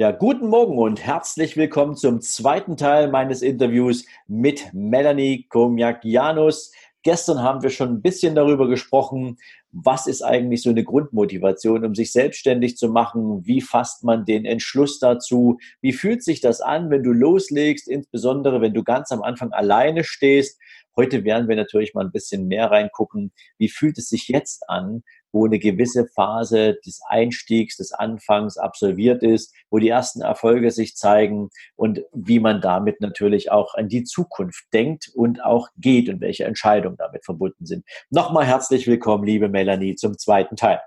Ja, 0.00 0.12
guten 0.12 0.46
Morgen 0.46 0.78
und 0.78 1.04
herzlich 1.04 1.56
willkommen 1.56 1.96
zum 1.96 2.20
zweiten 2.20 2.76
Teil 2.76 3.10
meines 3.10 3.42
Interviews 3.42 4.06
mit 4.28 4.72
Melanie 4.72 5.48
Komiak-Janus. 5.48 6.70
Gestern 7.02 7.42
haben 7.42 7.64
wir 7.64 7.70
schon 7.70 7.94
ein 7.94 8.00
bisschen 8.00 8.36
darüber 8.36 8.68
gesprochen, 8.68 9.38
was 9.72 10.06
ist 10.06 10.22
eigentlich 10.22 10.62
so 10.62 10.70
eine 10.70 10.84
Grundmotivation, 10.84 11.84
um 11.84 11.96
sich 11.96 12.12
selbstständig 12.12 12.76
zu 12.76 12.90
machen? 12.90 13.44
Wie 13.44 13.60
fasst 13.60 14.04
man 14.04 14.24
den 14.24 14.44
Entschluss 14.44 15.00
dazu? 15.00 15.58
Wie 15.80 15.92
fühlt 15.92 16.22
sich 16.22 16.40
das 16.40 16.60
an, 16.60 16.90
wenn 16.90 17.02
du 17.02 17.10
loslegst, 17.10 17.88
insbesondere 17.88 18.60
wenn 18.60 18.74
du 18.74 18.84
ganz 18.84 19.10
am 19.10 19.22
Anfang 19.22 19.50
alleine 19.50 20.04
stehst? 20.04 20.60
Heute 20.94 21.24
werden 21.24 21.48
wir 21.48 21.56
natürlich 21.56 21.94
mal 21.94 22.04
ein 22.04 22.12
bisschen 22.12 22.46
mehr 22.46 22.70
reingucken. 22.70 23.32
Wie 23.58 23.68
fühlt 23.68 23.98
es 23.98 24.08
sich 24.08 24.28
jetzt 24.28 24.68
an, 24.68 25.02
wo 25.32 25.46
eine 25.46 25.58
gewisse 25.58 26.06
Phase 26.06 26.78
des 26.86 27.00
Einstiegs, 27.08 27.76
des 27.76 27.92
Anfangs 27.92 28.56
absolviert 28.56 29.22
ist, 29.22 29.54
wo 29.70 29.78
die 29.78 29.88
ersten 29.88 30.22
Erfolge 30.22 30.70
sich 30.70 30.96
zeigen 30.96 31.50
und 31.76 32.02
wie 32.12 32.40
man 32.40 32.60
damit 32.60 33.00
natürlich 33.00 33.50
auch 33.50 33.74
an 33.74 33.88
die 33.88 34.04
Zukunft 34.04 34.64
denkt 34.72 35.10
und 35.14 35.44
auch 35.44 35.68
geht 35.76 36.08
und 36.08 36.20
welche 36.20 36.44
Entscheidungen 36.44 36.96
damit 36.96 37.24
verbunden 37.24 37.66
sind. 37.66 37.84
Nochmal 38.10 38.46
herzlich 38.46 38.86
willkommen, 38.86 39.24
liebe 39.24 39.48
Melanie, 39.48 39.94
zum 39.94 40.16
zweiten 40.16 40.56
Teil. 40.56 40.80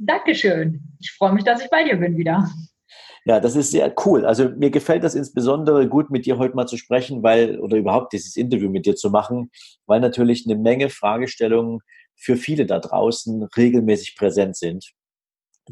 Dankeschön. 0.00 0.82
Ich 1.00 1.12
freue 1.12 1.32
mich, 1.32 1.44
dass 1.44 1.62
ich 1.62 1.70
bei 1.70 1.84
dir 1.84 1.96
bin 1.96 2.16
wieder. 2.16 2.48
Ja, 3.24 3.40
das 3.40 3.56
ist 3.56 3.72
sehr 3.72 3.92
cool. 4.06 4.24
Also 4.24 4.48
mir 4.48 4.70
gefällt 4.70 5.04
das 5.04 5.14
insbesondere 5.14 5.88
gut, 5.88 6.10
mit 6.10 6.24
dir 6.24 6.38
heute 6.38 6.54
mal 6.54 6.66
zu 6.66 6.76
sprechen, 6.76 7.22
weil, 7.22 7.58
oder 7.58 7.76
überhaupt 7.76 8.12
dieses 8.12 8.36
Interview 8.36 8.70
mit 8.70 8.86
dir 8.86 8.94
zu 8.94 9.10
machen, 9.10 9.50
weil 9.86 10.00
natürlich 10.00 10.46
eine 10.46 10.58
Menge 10.58 10.88
Fragestellungen 10.88 11.80
für 12.18 12.36
viele 12.36 12.66
da 12.66 12.78
draußen 12.78 13.42
regelmäßig 13.56 14.16
präsent 14.16 14.56
sind, 14.56 14.92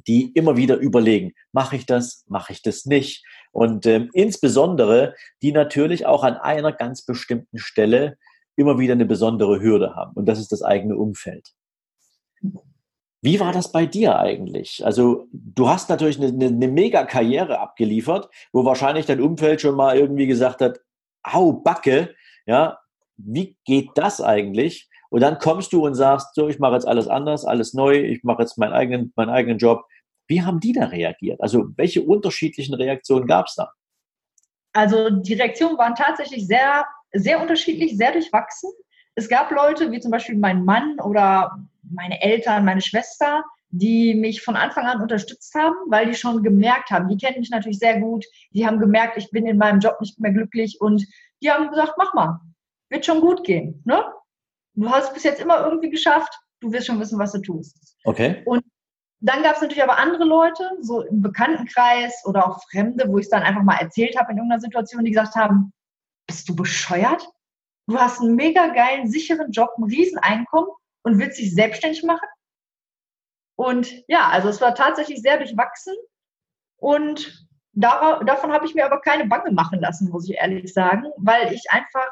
die 0.07 0.33
immer 0.33 0.57
wieder 0.57 0.77
überlegen, 0.77 1.33
mache 1.53 1.77
ich 1.77 1.87
das, 1.87 2.25
mache 2.29 2.53
ich 2.53 2.63
das 2.63 2.85
nicht? 2.85 3.25
Und 3.53 3.87
ähm, 3.87 4.11
insbesondere, 4.13 5.15
die 5.43 5.53
natürlich 5.53 6.07
auch 6.07 6.23
an 6.23 6.37
einer 6.37 6.73
ganz 6.73 7.05
bestimmten 7.05 7.59
Stelle 7.59 8.17
immer 8.57 8.79
wieder 8.79 8.93
eine 8.93 9.07
besondere 9.07 9.61
Hürde 9.61 9.95
haben. 9.95 10.13
Und 10.15 10.27
das 10.27 10.39
ist 10.39 10.53
das 10.53 10.63
eigene 10.63 10.97
Umfeld. 10.97 11.53
Wie 13.23 13.41
war 13.41 13.53
das 13.53 13.73
bei 13.73 13.87
dir 13.87 14.19
eigentlich? 14.19 14.85
Also 14.85 15.29
du 15.33 15.69
hast 15.69 15.89
natürlich 15.89 16.19
eine, 16.19 16.29
eine, 16.29 16.47
eine 16.47 16.69
mega 16.69 17.05
Karriere 17.05 17.59
abgeliefert, 17.59 18.29
wo 18.53 18.65
wahrscheinlich 18.65 19.07
dein 19.07 19.21
Umfeld 19.21 19.61
schon 19.61 19.75
mal 19.75 19.97
irgendwie 19.97 20.27
gesagt 20.27 20.61
hat, 20.61 20.81
au 21.23 21.53
Backe, 21.53 22.15
ja, 22.47 22.79
wie 23.17 23.57
geht 23.65 23.91
das 23.95 24.21
eigentlich? 24.21 24.89
Und 25.11 25.21
dann 25.21 25.39
kommst 25.39 25.73
du 25.73 25.85
und 25.85 25.95
sagst, 25.95 26.35
so, 26.35 26.49
ich 26.49 26.59
mache 26.59 26.75
jetzt 26.75 26.87
alles 26.87 27.09
anders, 27.09 27.45
alles 27.45 27.75
neu, 27.75 27.99
ich 27.99 28.25
mache 28.25 28.43
jetzt 28.43 28.59
meinen 28.59 28.73
eigenen, 28.73 29.13
meinen 29.17 29.31
eigenen 29.31 29.59
Job. 29.59 29.85
Wie 30.27 30.43
haben 30.43 30.61
die 30.61 30.73
da 30.73 30.87
reagiert? 30.87 31.41
Also 31.41 31.67
welche 31.77 32.03
unterschiedlichen 32.03 32.75
Reaktionen 32.75 33.27
gab 33.27 33.47
es 33.47 33.55
da? 33.55 33.71
Also 34.73 35.11
die 35.11 35.35
Reaktionen 35.35 35.79
waren 35.79 35.95
tatsächlich 35.95 36.47
sehr, 36.47 36.85
sehr 37.13 37.41
unterschiedlich, 37.41 37.97
sehr 37.97 38.13
durchwachsen. 38.13 38.71
Es 39.15 39.29
gab 39.29 39.51
Leute, 39.51 39.91
wie 39.91 40.01
zum 40.01 40.11
Beispiel 40.11 40.37
mein 40.37 40.65
Mann 40.65 41.01
oder 41.01 41.57
meine 41.83 42.21
Eltern, 42.21 42.65
meine 42.65 42.83
Schwester, 42.83 43.45
die 43.71 44.15
mich 44.15 44.43
von 44.43 44.57
Anfang 44.57 44.85
an 44.85 45.01
unterstützt 45.01 45.55
haben, 45.55 45.75
weil 45.89 46.07
die 46.07 46.15
schon 46.15 46.43
gemerkt 46.43 46.91
haben, 46.91 47.09
die 47.09 47.17
kennen 47.17 47.41
mich 47.41 47.51
natürlich 47.51 47.79
sehr 47.79 48.01
gut, 48.01 48.25
die 48.53 48.67
haben 48.67 48.79
gemerkt, 48.79 49.17
ich 49.17 49.31
bin 49.31 49.47
in 49.47 49.59
meinem 49.59 49.81
Job 49.81 50.01
nicht 50.01 50.21
mehr 50.21 50.33
glücklich 50.33 50.79
und 50.81 51.07
die 51.43 51.51
haben 51.51 51.71
gesagt, 51.71 51.95
mach 51.97 52.15
mal, 52.15 52.41
wird 52.91 53.05
schon 53.07 53.21
gut 53.21 53.45
gehen. 53.45 53.83
Ne? 53.85 54.03
Du 54.77 54.91
hast 54.91 55.09
es 55.09 55.15
bis 55.15 55.25
jetzt 55.25 55.41
immer 55.41 55.65
irgendwie 55.67 55.91
geschafft, 55.91 56.33
du 56.61 56.71
wirst 56.73 56.87
schon 56.87 57.01
wissen, 57.01 57.19
was 57.19 57.33
du 57.33 57.41
tust. 57.41 57.97
Okay. 58.05 58.43
Und 58.45 58.65
dann 59.21 59.43
gab 59.43 59.57
es 59.57 59.63
natürlich 59.63 59.83
aber 59.83 59.99
andere 59.99 60.25
Leute, 60.25 60.71
so 60.81 61.01
im 61.03 61.23
Bekanntenkreis 61.23 62.23
oder 62.27 62.47
auch 62.47 62.63
Fremde, 62.71 63.09
wo 63.09 63.19
ich 63.19 63.25
es 63.25 63.31
dann 63.31 63.43
einfach 63.43 63.63
mal 63.63 63.79
erzählt 63.79 64.19
habe 64.19 64.33
in 64.33 64.39
irgendeiner 64.39 64.61
Situation, 64.61 65.05
die 65.05 65.11
gesagt 65.11 65.35
haben, 65.35 65.73
bist 66.27 66.49
du 66.49 66.55
bescheuert? 66.55 67.27
Du 67.89 67.99
hast 67.99 68.21
einen 68.21 68.35
mega 68.35 68.69
geilen, 68.69 69.09
sicheren 69.09 69.51
Job, 69.51 69.71
ein 69.79 69.85
Rieseneinkommen 69.85 70.71
und 71.03 71.19
willst 71.19 71.39
dich 71.39 71.55
selbstständig 71.55 72.03
machen? 72.03 72.29
Und 73.57 73.91
ja, 74.09 74.29
also 74.29 74.49
es 74.49 74.61
war 74.61 74.75
tatsächlich 74.75 75.23
sehr 75.23 75.39
durchwachsen 75.39 75.95
und 76.77 77.47
davon 77.73 78.53
habe 78.53 78.67
ich 78.67 78.75
mir 78.75 78.85
aber 78.85 79.01
keine 79.01 79.27
Bange 79.27 79.51
machen 79.53 79.81
lassen, 79.81 80.11
muss 80.11 80.29
ich 80.29 80.37
ehrlich 80.37 80.73
sagen, 80.73 81.07
weil 81.17 81.53
ich 81.53 81.71
einfach 81.71 82.06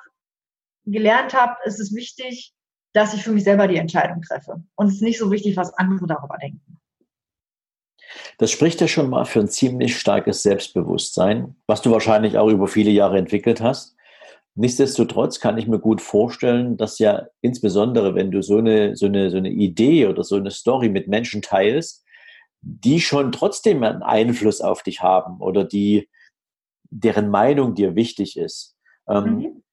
gelernt 0.87 1.35
habe, 1.35 1.57
es 1.65 1.81
ist 1.81 1.95
wichtig, 1.95 2.53
dass 2.93 3.15
ich 3.15 3.23
für 3.23 3.33
mich 3.33 3.45
selber 3.45 3.67
die 3.67 3.77
Entscheidung 3.77 4.23
treffe. 4.23 4.63
Und 4.77 4.89
es 4.89 4.95
ist 4.95 5.03
nicht 5.03 5.19
so 5.19 5.31
wichtig, 5.31 5.57
was 5.57 5.75
andere 5.75 6.07
darüber 6.07 6.37
denken. 6.39 6.79
Das 8.39 8.51
spricht 8.51 8.81
ja 8.81 8.89
schon 8.89 9.11
mal 9.11 9.25
für 9.25 9.41
ein 9.41 9.49
ziemlich 9.49 9.99
starkes 9.99 10.43
Selbstbewusstsein, 10.43 11.57
was 11.67 11.83
du 11.83 11.91
wahrscheinlich 11.91 12.39
auch 12.39 12.49
über 12.49 12.69
viele 12.69 12.91
Jahre 12.91 13.19
entwickelt 13.19 13.61
hast. 13.61 13.97
Nichtsdestotrotz 14.57 15.41
kann 15.41 15.59
ich 15.59 15.67
mir 15.67 15.81
gut 15.81 16.01
vorstellen, 16.01 16.77
dass 16.77 17.01
ja 17.01 17.27
insbesondere, 17.41 18.15
wenn 18.15 18.31
du 18.31 18.41
so 18.41 18.59
eine, 18.59 18.95
so 18.95 19.07
eine, 19.07 19.31
so 19.31 19.37
eine 19.37 19.51
Idee 19.51 20.07
oder 20.07 20.23
so 20.23 20.37
eine 20.37 20.53
Story 20.53 20.89
mit 20.89 21.09
Menschen 21.09 21.43
teilst, 21.43 22.05
die 22.61 23.01
schon 23.01 23.33
trotzdem 23.33 23.83
einen 23.83 24.03
Einfluss 24.03 24.61
auf 24.61 24.85
dich 24.85 25.03
haben 25.03 25.41
oder 25.41 25.65
die, 25.65 26.09
deren 26.91 27.31
Meinung 27.31 27.75
dir 27.75 27.97
wichtig 27.97 28.37
ist. 28.37 28.77
Ähm, 29.09 29.25
mhm. 29.25 29.64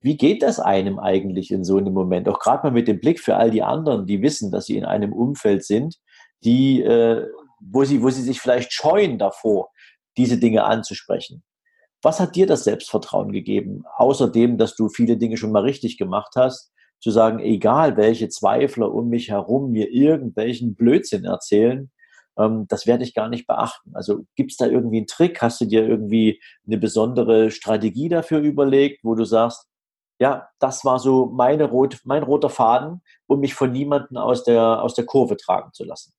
Wie 0.00 0.16
geht 0.16 0.42
das 0.42 0.60
einem 0.60 0.98
eigentlich 0.98 1.50
in 1.50 1.64
so 1.64 1.78
einem 1.78 1.92
Moment? 1.92 2.28
Auch 2.28 2.38
gerade 2.38 2.66
mal 2.66 2.72
mit 2.72 2.88
dem 2.88 3.00
Blick 3.00 3.20
für 3.20 3.36
all 3.36 3.50
die 3.50 3.62
anderen, 3.62 4.06
die 4.06 4.22
wissen, 4.22 4.50
dass 4.50 4.66
sie 4.66 4.76
in 4.76 4.84
einem 4.84 5.12
Umfeld 5.12 5.64
sind, 5.64 5.96
die, 6.44 6.82
äh, 6.82 7.26
wo, 7.60 7.84
sie, 7.84 8.02
wo 8.02 8.10
sie 8.10 8.22
sich 8.22 8.40
vielleicht 8.40 8.72
scheuen 8.72 9.18
davor, 9.18 9.70
diese 10.16 10.38
Dinge 10.38 10.64
anzusprechen. 10.64 11.42
Was 12.02 12.20
hat 12.20 12.36
dir 12.36 12.46
das 12.46 12.64
Selbstvertrauen 12.64 13.32
gegeben, 13.32 13.84
außerdem, 13.96 14.58
dass 14.58 14.76
du 14.76 14.88
viele 14.88 15.16
Dinge 15.16 15.36
schon 15.36 15.52
mal 15.52 15.62
richtig 15.62 15.98
gemacht 15.98 16.34
hast, 16.36 16.72
zu 17.00 17.10
sagen, 17.10 17.40
egal 17.40 17.96
welche 17.96 18.28
Zweifler 18.28 18.92
um 18.92 19.08
mich 19.08 19.30
herum 19.30 19.70
mir 19.70 19.90
irgendwelchen 19.90 20.74
Blödsinn 20.74 21.24
erzählen, 21.24 21.90
ähm, 22.38 22.66
das 22.68 22.86
werde 22.86 23.04
ich 23.04 23.14
gar 23.14 23.28
nicht 23.28 23.46
beachten. 23.46 23.94
Also 23.94 24.24
gibt 24.34 24.52
es 24.52 24.56
da 24.56 24.66
irgendwie 24.66 24.98
einen 24.98 25.06
Trick? 25.06 25.42
Hast 25.42 25.60
du 25.60 25.64
dir 25.64 25.86
irgendwie 25.86 26.40
eine 26.66 26.78
besondere 26.78 27.50
Strategie 27.50 28.08
dafür 28.08 28.40
überlegt, 28.40 29.04
wo 29.04 29.14
du 29.14 29.24
sagst, 29.24 29.66
ja, 30.18 30.48
das 30.58 30.84
war 30.84 30.98
so 30.98 31.26
meine 31.26 31.64
rot, 31.64 32.00
mein 32.04 32.22
roter 32.22 32.50
Faden, 32.50 33.02
um 33.26 33.40
mich 33.40 33.54
von 33.54 33.72
niemandem 33.72 34.16
aus 34.16 34.44
der, 34.44 34.82
aus 34.82 34.94
der 34.94 35.04
Kurve 35.04 35.36
tragen 35.36 35.72
zu 35.72 35.84
lassen. 35.84 36.12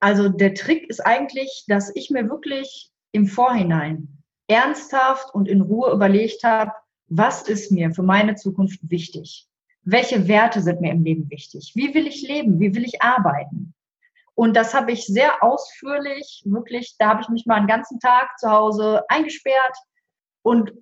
Also 0.00 0.28
der 0.28 0.54
Trick 0.54 0.88
ist 0.90 1.00
eigentlich, 1.00 1.64
dass 1.68 1.90
ich 1.94 2.10
mir 2.10 2.28
wirklich 2.28 2.90
im 3.12 3.26
Vorhinein 3.26 4.22
ernsthaft 4.46 5.34
und 5.34 5.48
in 5.48 5.62
Ruhe 5.62 5.90
überlegt 5.90 6.44
habe, 6.44 6.72
was 7.08 7.42
ist 7.42 7.72
mir 7.72 7.94
für 7.94 8.02
meine 8.02 8.34
Zukunft 8.34 8.80
wichtig? 8.82 9.46
Welche 9.82 10.28
Werte 10.28 10.60
sind 10.60 10.80
mir 10.80 10.92
im 10.92 11.04
Leben 11.04 11.30
wichtig? 11.30 11.72
Wie 11.74 11.94
will 11.94 12.06
ich 12.06 12.22
leben? 12.22 12.60
Wie 12.60 12.74
will 12.74 12.84
ich 12.84 13.00
arbeiten? 13.00 13.74
Und 14.34 14.54
das 14.54 14.74
habe 14.74 14.92
ich 14.92 15.06
sehr 15.06 15.42
ausführlich, 15.42 16.42
wirklich, 16.44 16.96
da 16.98 17.08
habe 17.08 17.22
ich 17.22 17.28
mich 17.30 17.46
mal 17.46 17.54
einen 17.54 17.68
ganzen 17.68 17.98
Tag 18.00 18.38
zu 18.38 18.50
Hause 18.50 19.02
eingesperrt 19.08 19.76
und 20.42 20.72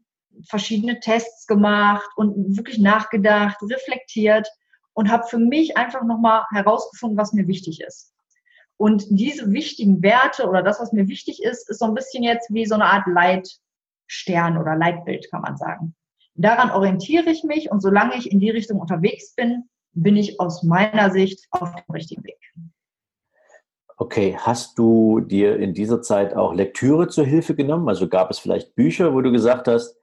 verschiedene 0.48 1.00
Tests 1.00 1.46
gemacht 1.46 2.08
und 2.16 2.56
wirklich 2.56 2.78
nachgedacht, 2.78 3.56
reflektiert 3.62 4.48
und 4.92 5.10
habe 5.10 5.26
für 5.26 5.38
mich 5.38 5.76
einfach 5.76 6.02
nochmal 6.02 6.44
herausgefunden, 6.52 7.18
was 7.18 7.32
mir 7.32 7.46
wichtig 7.46 7.80
ist. 7.80 8.12
Und 8.76 9.06
diese 9.08 9.52
wichtigen 9.52 10.02
Werte 10.02 10.48
oder 10.48 10.62
das, 10.62 10.80
was 10.80 10.92
mir 10.92 11.08
wichtig 11.08 11.42
ist, 11.42 11.68
ist 11.70 11.78
so 11.78 11.86
ein 11.86 11.94
bisschen 11.94 12.24
jetzt 12.24 12.52
wie 12.52 12.66
so 12.66 12.74
eine 12.74 12.86
Art 12.86 13.06
Leitstern 13.06 14.58
oder 14.58 14.76
Leitbild, 14.76 15.30
kann 15.30 15.42
man 15.42 15.56
sagen. 15.56 15.94
Daran 16.34 16.70
orientiere 16.70 17.30
ich 17.30 17.44
mich 17.44 17.70
und 17.70 17.80
solange 17.80 18.16
ich 18.16 18.30
in 18.30 18.40
die 18.40 18.50
Richtung 18.50 18.80
unterwegs 18.80 19.34
bin, 19.34 19.68
bin 19.92 20.16
ich 20.16 20.40
aus 20.40 20.64
meiner 20.64 21.10
Sicht 21.10 21.46
auf 21.50 21.72
dem 21.74 21.92
richtigen 21.92 22.24
Weg. 22.24 22.38
Okay, 23.96 24.36
hast 24.40 24.76
du 24.76 25.20
dir 25.20 25.56
in 25.56 25.72
dieser 25.72 26.02
Zeit 26.02 26.34
auch 26.34 26.52
Lektüre 26.52 27.06
zur 27.06 27.24
Hilfe 27.24 27.54
genommen? 27.54 27.88
Also 27.88 28.08
gab 28.08 28.28
es 28.30 28.40
vielleicht 28.40 28.74
Bücher, 28.74 29.14
wo 29.14 29.20
du 29.20 29.30
gesagt 29.30 29.68
hast, 29.68 29.96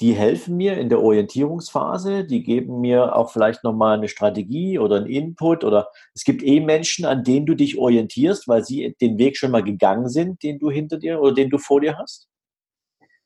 die 0.00 0.12
helfen 0.12 0.56
mir 0.56 0.78
in 0.78 0.88
der 0.88 1.00
Orientierungsphase, 1.00 2.24
die 2.24 2.42
geben 2.42 2.80
mir 2.80 3.16
auch 3.16 3.30
vielleicht 3.32 3.64
nochmal 3.64 3.98
eine 3.98 4.08
Strategie 4.08 4.78
oder 4.78 4.96
einen 4.96 5.06
Input 5.06 5.64
oder 5.64 5.88
es 6.14 6.24
gibt 6.24 6.42
eh 6.42 6.60
Menschen, 6.60 7.04
an 7.04 7.24
denen 7.24 7.46
du 7.46 7.54
dich 7.54 7.78
orientierst, 7.78 8.46
weil 8.46 8.64
sie 8.64 8.94
den 9.00 9.18
Weg 9.18 9.36
schon 9.36 9.50
mal 9.50 9.62
gegangen 9.62 10.08
sind, 10.08 10.42
den 10.42 10.58
du 10.58 10.70
hinter 10.70 10.98
dir 10.98 11.20
oder 11.20 11.34
den 11.34 11.50
du 11.50 11.58
vor 11.58 11.80
dir 11.80 11.98
hast? 11.98 12.28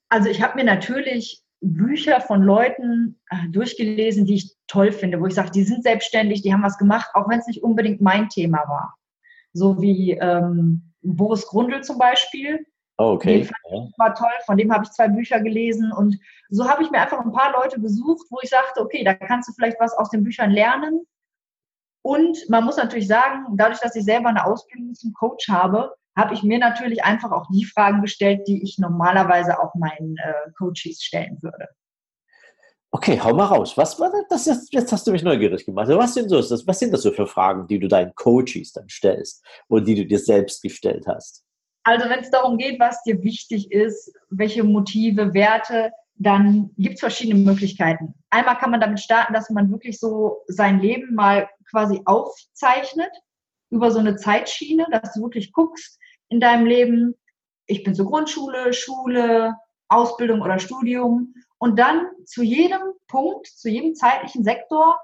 Also 0.08 0.28
ich 0.30 0.42
habe 0.42 0.56
mir 0.56 0.64
natürlich 0.64 1.42
Bücher 1.60 2.20
von 2.20 2.42
Leuten 2.42 3.20
äh, 3.30 3.48
durchgelesen, 3.50 4.26
die 4.26 4.34
ich 4.34 4.54
toll 4.66 4.92
finde, 4.92 5.20
wo 5.20 5.26
ich 5.26 5.34
sage, 5.34 5.50
die 5.52 5.62
sind 5.62 5.84
selbstständig, 5.84 6.42
die 6.42 6.52
haben 6.52 6.62
was 6.62 6.78
gemacht, 6.78 7.10
auch 7.14 7.28
wenn 7.28 7.38
es 7.38 7.46
nicht 7.46 7.62
unbedingt 7.62 8.00
mein 8.00 8.28
Thema 8.28 8.58
war. 8.66 8.96
So 9.52 9.80
wie 9.80 10.12
ähm, 10.12 10.92
Boris 11.02 11.46
Grundl 11.46 11.82
zum 11.82 11.98
Beispiel, 11.98 12.66
Oh, 12.98 13.12
okay. 13.12 13.48
Ja. 13.70 13.88
War 13.96 14.14
toll, 14.14 14.30
von 14.44 14.56
dem 14.56 14.72
habe 14.72 14.84
ich 14.84 14.90
zwei 14.90 15.08
Bücher 15.08 15.40
gelesen 15.40 15.92
und 15.92 16.18
so 16.50 16.68
habe 16.68 16.82
ich 16.82 16.90
mir 16.90 17.00
einfach 17.00 17.20
ein 17.20 17.32
paar 17.32 17.52
Leute 17.52 17.80
besucht, 17.80 18.26
wo 18.30 18.38
ich 18.42 18.50
sagte, 18.50 18.80
okay, 18.80 19.02
da 19.02 19.14
kannst 19.14 19.48
du 19.48 19.52
vielleicht 19.54 19.80
was 19.80 19.94
aus 19.94 20.10
den 20.10 20.24
Büchern 20.24 20.50
lernen. 20.50 21.06
Und 22.04 22.36
man 22.48 22.64
muss 22.64 22.76
natürlich 22.76 23.08
sagen, 23.08 23.46
dadurch, 23.56 23.80
dass 23.80 23.96
ich 23.96 24.04
selber 24.04 24.28
eine 24.28 24.44
Ausbildung 24.44 24.94
zum 24.94 25.12
Coach 25.14 25.48
habe, 25.48 25.94
habe 26.16 26.34
ich 26.34 26.42
mir 26.42 26.58
natürlich 26.58 27.04
einfach 27.04 27.30
auch 27.30 27.46
die 27.50 27.64
Fragen 27.64 28.02
gestellt, 28.02 28.46
die 28.46 28.62
ich 28.62 28.78
normalerweise 28.78 29.58
auch 29.60 29.74
meinen 29.74 30.16
äh, 30.18 30.50
Coaches 30.58 31.02
stellen 31.02 31.38
würde. 31.40 31.68
Okay, 32.94 33.18
hau 33.18 33.32
mal 33.32 33.46
raus. 33.46 33.74
Was 33.78 33.98
war 33.98 34.12
das? 34.28 34.44
Jetzt, 34.44 34.74
jetzt 34.74 34.92
hast 34.92 35.06
du 35.06 35.12
mich 35.12 35.22
neugierig 35.22 35.64
gemacht. 35.64 35.88
Also 35.88 35.98
was 35.98 36.12
sind, 36.12 36.28
so, 36.28 36.36
was 36.66 36.78
sind 36.78 36.92
das 36.92 37.00
so 37.00 37.10
für 37.10 37.26
Fragen, 37.26 37.66
die 37.66 37.78
du 37.78 37.88
deinen 37.88 38.14
Coaches 38.14 38.72
dann 38.74 38.90
stellst 38.90 39.42
und 39.68 39.86
die 39.86 39.94
du 39.94 40.04
dir 40.04 40.18
selbst 40.18 40.60
gestellt 40.60 41.06
hast? 41.06 41.42
Also 41.84 42.08
wenn 42.08 42.20
es 42.20 42.30
darum 42.30 42.58
geht, 42.58 42.78
was 42.78 43.02
dir 43.02 43.22
wichtig 43.22 43.72
ist, 43.72 44.14
welche 44.30 44.62
Motive, 44.64 45.34
Werte, 45.34 45.92
dann 46.14 46.70
gibt 46.78 46.94
es 46.94 47.00
verschiedene 47.00 47.40
Möglichkeiten. 47.40 48.14
Einmal 48.30 48.56
kann 48.58 48.70
man 48.70 48.80
damit 48.80 49.00
starten, 49.00 49.34
dass 49.34 49.50
man 49.50 49.70
wirklich 49.70 49.98
so 49.98 50.42
sein 50.46 50.78
Leben 50.78 51.14
mal 51.14 51.48
quasi 51.68 52.00
aufzeichnet 52.04 53.10
über 53.70 53.90
so 53.90 53.98
eine 53.98 54.16
Zeitschiene, 54.16 54.86
dass 54.90 55.14
du 55.14 55.22
wirklich 55.22 55.52
guckst 55.52 55.98
in 56.28 56.38
deinem 56.40 56.66
Leben, 56.66 57.14
ich 57.66 57.82
bin 57.82 57.94
zur 57.94 58.06
Grundschule, 58.06 58.72
Schule, 58.72 59.56
Ausbildung 59.88 60.42
oder 60.42 60.58
Studium 60.58 61.34
und 61.58 61.78
dann 61.78 62.06
zu 62.24 62.42
jedem 62.42 62.80
Punkt, 63.08 63.46
zu 63.46 63.68
jedem 63.68 63.94
zeitlichen 63.94 64.44
Sektor 64.44 64.98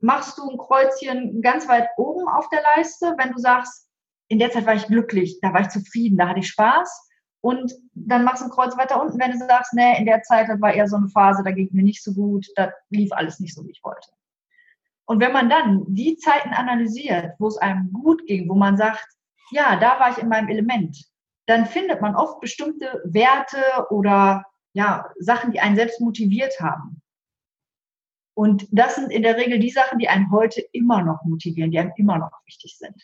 machst 0.00 0.36
du 0.36 0.48
ein 0.48 0.58
Kreuzchen 0.58 1.40
ganz 1.42 1.68
weit 1.68 1.88
oben 1.96 2.28
auf 2.28 2.48
der 2.50 2.62
Leiste, 2.76 3.14
wenn 3.18 3.32
du 3.32 3.38
sagst, 3.38 3.88
in 4.32 4.38
der 4.38 4.50
Zeit 4.50 4.64
war 4.64 4.74
ich 4.74 4.86
glücklich, 4.86 5.40
da 5.42 5.52
war 5.52 5.60
ich 5.60 5.68
zufrieden, 5.68 6.16
da 6.16 6.26
hatte 6.26 6.40
ich 6.40 6.48
Spaß. 6.48 7.10
Und 7.42 7.74
dann 7.92 8.24
machst 8.24 8.40
du 8.40 8.46
ein 8.46 8.50
Kreuz 8.50 8.78
weiter 8.78 9.02
unten, 9.02 9.20
wenn 9.20 9.32
du 9.32 9.38
sagst, 9.38 9.74
nee, 9.74 9.98
in 9.98 10.06
der 10.06 10.22
Zeit, 10.22 10.48
das 10.48 10.58
war 10.62 10.72
eher 10.72 10.88
so 10.88 10.96
eine 10.96 11.10
Phase, 11.10 11.42
da 11.44 11.50
ging 11.50 11.68
mir 11.72 11.82
nicht 11.82 12.02
so 12.02 12.14
gut, 12.14 12.46
da 12.56 12.72
lief 12.88 13.12
alles 13.12 13.40
nicht 13.40 13.54
so, 13.54 13.62
wie 13.66 13.72
ich 13.72 13.84
wollte. 13.84 14.08
Und 15.04 15.20
wenn 15.20 15.32
man 15.32 15.50
dann 15.50 15.84
die 15.86 16.16
Zeiten 16.16 16.48
analysiert, 16.54 17.34
wo 17.38 17.48
es 17.48 17.58
einem 17.58 17.92
gut 17.92 18.24
ging, 18.26 18.48
wo 18.48 18.54
man 18.54 18.78
sagt, 18.78 19.04
ja, 19.50 19.76
da 19.76 20.00
war 20.00 20.12
ich 20.12 20.18
in 20.18 20.28
meinem 20.28 20.48
Element, 20.48 20.96
dann 21.44 21.66
findet 21.66 22.00
man 22.00 22.16
oft 22.16 22.40
bestimmte 22.40 23.02
Werte 23.04 23.62
oder 23.90 24.46
ja, 24.72 25.10
Sachen, 25.18 25.52
die 25.52 25.60
einen 25.60 25.76
selbst 25.76 26.00
motiviert 26.00 26.58
haben. 26.58 27.02
Und 28.34 28.66
das 28.70 28.94
sind 28.94 29.10
in 29.10 29.22
der 29.22 29.36
Regel 29.36 29.58
die 29.58 29.68
Sachen, 29.68 29.98
die 29.98 30.08
einen 30.08 30.30
heute 30.30 30.62
immer 30.72 31.02
noch 31.02 31.22
motivieren, 31.24 31.70
die 31.70 31.78
einem 31.78 31.92
immer 31.96 32.16
noch 32.16 32.32
wichtig 32.46 32.78
sind. 32.78 32.96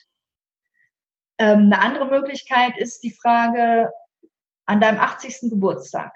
Ähm, 1.38 1.72
eine 1.72 1.80
andere 1.80 2.06
Möglichkeit 2.06 2.76
ist 2.76 3.02
die 3.04 3.12
Frage 3.12 3.90
an 4.66 4.80
deinem 4.80 4.98
80. 4.98 5.50
Geburtstag, 5.50 6.12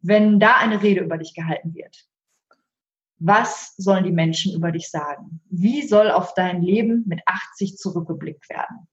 wenn 0.00 0.40
da 0.40 0.56
eine 0.56 0.82
Rede 0.82 1.02
über 1.02 1.18
dich 1.18 1.34
gehalten 1.34 1.74
wird. 1.74 2.08
Was 3.18 3.74
sollen 3.76 4.04
die 4.04 4.12
Menschen 4.12 4.54
über 4.54 4.72
dich 4.72 4.90
sagen? 4.90 5.40
Wie 5.48 5.86
soll 5.86 6.10
auf 6.10 6.34
dein 6.34 6.62
Leben 6.62 7.04
mit 7.06 7.22
80 7.26 7.76
zurückgeblickt 7.76 8.48
werden? 8.48 8.88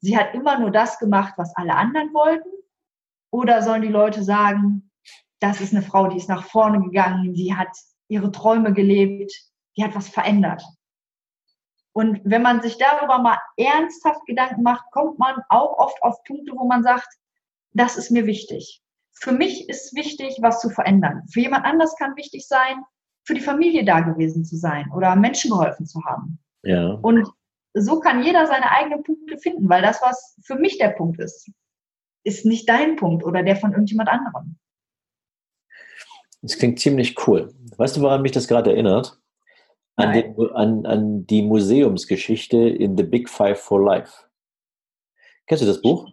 Sie 0.00 0.16
hat 0.16 0.34
immer 0.34 0.58
nur 0.60 0.70
das 0.70 0.98
gemacht, 0.98 1.34
was 1.36 1.54
alle 1.56 1.74
anderen 1.74 2.14
wollten? 2.14 2.48
Oder 3.30 3.62
sollen 3.62 3.82
die 3.82 3.88
Leute 3.88 4.22
sagen, 4.22 4.90
das 5.40 5.60
ist 5.60 5.74
eine 5.74 5.82
Frau, 5.82 6.08
die 6.08 6.16
ist 6.16 6.28
nach 6.28 6.44
vorne 6.44 6.80
gegangen, 6.80 7.34
die 7.34 7.54
hat 7.54 7.76
ihre 8.08 8.30
Träume 8.30 8.72
gelebt, 8.72 9.32
die 9.76 9.84
hat 9.84 9.94
was 9.94 10.08
verändert? 10.08 10.62
Und 11.98 12.20
wenn 12.22 12.42
man 12.42 12.62
sich 12.62 12.78
darüber 12.78 13.18
mal 13.18 13.38
ernsthaft 13.56 14.24
Gedanken 14.24 14.62
macht, 14.62 14.88
kommt 14.92 15.18
man 15.18 15.42
auch 15.48 15.78
oft 15.78 16.00
auf 16.04 16.22
Punkte, 16.22 16.52
wo 16.54 16.64
man 16.64 16.84
sagt, 16.84 17.08
das 17.72 17.96
ist 17.96 18.12
mir 18.12 18.24
wichtig. 18.24 18.80
Für 19.14 19.32
mich 19.32 19.68
ist 19.68 19.96
wichtig, 19.96 20.38
was 20.40 20.60
zu 20.60 20.70
verändern. 20.70 21.24
Für 21.32 21.40
jemand 21.40 21.64
anders 21.64 21.96
kann 21.96 22.14
wichtig 22.14 22.46
sein, 22.46 22.84
für 23.24 23.34
die 23.34 23.40
Familie 23.40 23.84
da 23.84 23.98
gewesen 23.98 24.44
zu 24.44 24.56
sein 24.56 24.88
oder 24.94 25.16
Menschen 25.16 25.50
geholfen 25.50 25.86
zu 25.86 26.00
haben. 26.04 26.38
Ja. 26.62 26.90
Und 27.02 27.26
so 27.74 27.98
kann 27.98 28.22
jeder 28.22 28.46
seine 28.46 28.70
eigenen 28.70 29.02
Punkte 29.02 29.36
finden, 29.36 29.68
weil 29.68 29.82
das, 29.82 30.00
was 30.00 30.38
für 30.44 30.54
mich 30.54 30.78
der 30.78 30.90
Punkt 30.90 31.18
ist, 31.18 31.50
ist 32.22 32.46
nicht 32.46 32.68
dein 32.68 32.94
Punkt 32.94 33.24
oder 33.24 33.42
der 33.42 33.56
von 33.56 33.72
irgendjemand 33.72 34.08
anderem. 34.08 34.56
Das 36.42 36.58
klingt 36.58 36.78
ziemlich 36.78 37.26
cool. 37.26 37.52
Weißt 37.76 37.96
du, 37.96 38.02
woran 38.02 38.22
mich 38.22 38.30
das 38.30 38.46
gerade 38.46 38.70
erinnert? 38.70 39.18
An, 39.98 40.12
den, 40.12 40.50
an, 40.54 40.86
an 40.86 41.26
die 41.26 41.42
Museumsgeschichte 41.42 42.56
in 42.56 42.96
The 42.96 43.02
Big 43.02 43.28
Five 43.28 43.58
for 43.58 43.82
Life. 43.84 44.12
Kennst 45.46 45.62
du 45.62 45.66
das 45.66 45.82
Buch? 45.82 46.08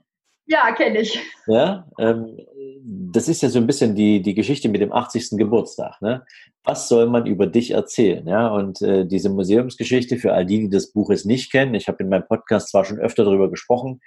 Ja, 0.48 0.72
kenne 0.74 1.00
ich. 1.00 1.20
Ja, 1.48 1.88
ähm, 1.98 2.38
das 2.84 3.28
ist 3.28 3.42
ja 3.42 3.50
so 3.50 3.60
ein 3.60 3.68
bisschen 3.68 3.96
die, 3.96 4.22
die 4.22 4.36
Geschichte 4.36 4.70
mit 4.70 4.82
dem 4.82 4.94
80. 4.94 5.38
Geburtstag. 5.38 6.00
Ne? 6.02 6.24
Was 6.64 6.88
soll 6.88 7.08
man 7.08 7.26
über 7.26 7.48
dich 7.48 7.72
erzählen? 7.72 8.28
Ja, 8.28 8.50
und 8.50 8.82
äh, 8.82 9.06
diese 9.06 9.30
Museumsgeschichte 9.30 10.18
für 10.18 10.34
all 10.34 10.46
die, 10.46 10.62
die 10.62 10.70
das 10.70 10.92
Buch 10.92 11.10
jetzt 11.10 11.26
nicht 11.26 11.52
kennen, 11.52 11.74
ich 11.74 11.88
habe 11.88 12.04
in 12.04 12.10
meinem 12.10 12.28
Podcast 12.28 12.70
zwar 12.70 12.86
schon 12.86 13.00
öfter 13.00 13.24
darüber 13.24 13.50
gesprochen, 13.50 14.02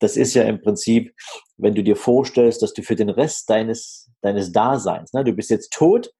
das 0.00 0.16
ist 0.16 0.34
ja 0.34 0.42
im 0.42 0.60
Prinzip, 0.60 1.14
wenn 1.56 1.74
du 1.74 1.82
dir 1.82 1.96
vorstellst, 1.96 2.60
dass 2.60 2.74
du 2.74 2.82
für 2.82 2.96
den 2.96 3.08
Rest 3.08 3.48
deines, 3.48 4.10
deines 4.20 4.52
Daseins, 4.52 5.12
ne, 5.12 5.24
du 5.24 5.32
bist 5.32 5.50
jetzt 5.50 5.72
tot, 5.72 6.12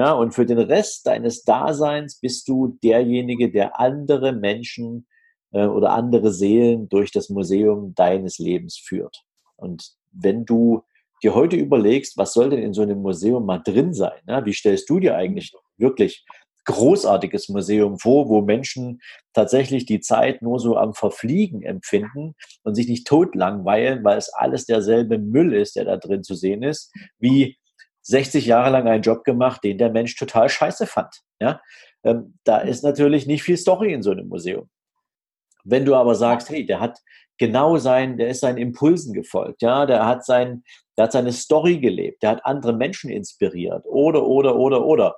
ja, 0.00 0.12
und 0.12 0.32
für 0.32 0.46
den 0.46 0.58
Rest 0.58 1.06
deines 1.06 1.42
Daseins 1.42 2.18
bist 2.18 2.48
du 2.48 2.78
derjenige, 2.82 3.50
der 3.50 3.78
andere 3.78 4.32
Menschen 4.32 5.06
äh, 5.52 5.66
oder 5.66 5.90
andere 5.90 6.32
Seelen 6.32 6.88
durch 6.88 7.12
das 7.12 7.28
Museum 7.28 7.94
deines 7.94 8.38
Lebens 8.38 8.78
führt. 8.78 9.24
Und 9.56 9.90
wenn 10.10 10.46
du 10.46 10.84
dir 11.22 11.34
heute 11.34 11.56
überlegst, 11.56 12.16
was 12.16 12.32
soll 12.32 12.48
denn 12.48 12.62
in 12.62 12.72
so 12.72 12.80
einem 12.80 13.02
Museum 13.02 13.44
mal 13.44 13.58
drin 13.58 13.92
sein? 13.92 14.18
Ja, 14.26 14.46
wie 14.46 14.54
stellst 14.54 14.88
du 14.88 15.00
dir 15.00 15.16
eigentlich 15.16 15.52
wirklich 15.76 16.24
großartiges 16.64 17.50
Museum 17.50 17.98
vor, 17.98 18.30
wo 18.30 18.40
Menschen 18.40 19.02
tatsächlich 19.34 19.84
die 19.84 20.00
Zeit 20.00 20.40
nur 20.40 20.60
so 20.60 20.78
am 20.78 20.94
Verfliegen 20.94 21.62
empfinden 21.62 22.36
und 22.62 22.74
sich 22.74 22.88
nicht 22.88 23.06
tot 23.06 23.34
langweilen, 23.34 24.02
weil 24.02 24.16
es 24.16 24.32
alles 24.32 24.64
derselbe 24.64 25.18
Müll 25.18 25.52
ist, 25.52 25.76
der 25.76 25.84
da 25.84 25.98
drin 25.98 26.22
zu 26.22 26.34
sehen 26.34 26.62
ist, 26.62 26.90
wie 27.18 27.58
60 28.02 28.46
Jahre 28.46 28.70
lang 28.70 28.88
einen 28.88 29.02
Job 29.02 29.24
gemacht, 29.24 29.62
den 29.64 29.78
der 29.78 29.90
Mensch 29.90 30.16
total 30.16 30.48
scheiße 30.48 30.86
fand. 30.86 31.20
Ja? 31.40 31.60
Ähm, 32.04 32.38
da 32.44 32.58
ist 32.58 32.82
natürlich 32.82 33.26
nicht 33.26 33.42
viel 33.42 33.56
Story 33.56 33.92
in 33.92 34.02
so 34.02 34.10
einem 34.10 34.28
Museum. 34.28 34.68
Wenn 35.64 35.84
du 35.84 35.94
aber 35.94 36.14
sagst, 36.14 36.48
hey, 36.48 36.64
der 36.64 36.80
hat 36.80 36.98
genau 37.38 37.76
sein, 37.76 38.16
der 38.16 38.28
ist 38.28 38.40
seinen 38.40 38.58
Impulsen 38.58 39.12
gefolgt, 39.12 39.62
ja, 39.62 39.84
der 39.84 40.06
hat 40.06 40.24
sein, 40.24 40.62
der 40.96 41.04
hat 41.04 41.12
seine 41.12 41.32
Story 41.32 41.78
gelebt, 41.78 42.22
der 42.22 42.30
hat 42.30 42.44
andere 42.44 42.72
Menschen 42.72 43.10
inspiriert, 43.10 43.84
oder, 43.86 44.26
oder, 44.26 44.56
oder, 44.56 44.84
oder. 44.84 45.16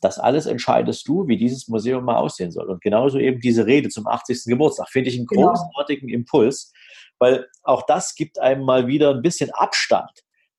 Das 0.00 0.18
alles 0.18 0.46
entscheidest 0.46 1.06
du, 1.06 1.28
wie 1.28 1.36
dieses 1.36 1.68
Museum 1.68 2.04
mal 2.04 2.16
aussehen 2.16 2.50
soll. 2.50 2.68
Und 2.68 2.80
genauso 2.80 3.18
eben 3.18 3.40
diese 3.40 3.66
Rede 3.66 3.88
zum 3.88 4.08
80. 4.08 4.44
Geburtstag 4.46 4.88
finde 4.88 5.10
ich 5.10 5.16
einen 5.16 5.26
genau. 5.26 5.48
großartigen 5.48 6.08
Impuls, 6.08 6.72
weil 7.18 7.46
auch 7.62 7.86
das 7.86 8.16
gibt 8.16 8.40
einem 8.40 8.64
mal 8.64 8.88
wieder 8.88 9.14
ein 9.14 9.22
bisschen 9.22 9.50
Abstand 9.50 10.10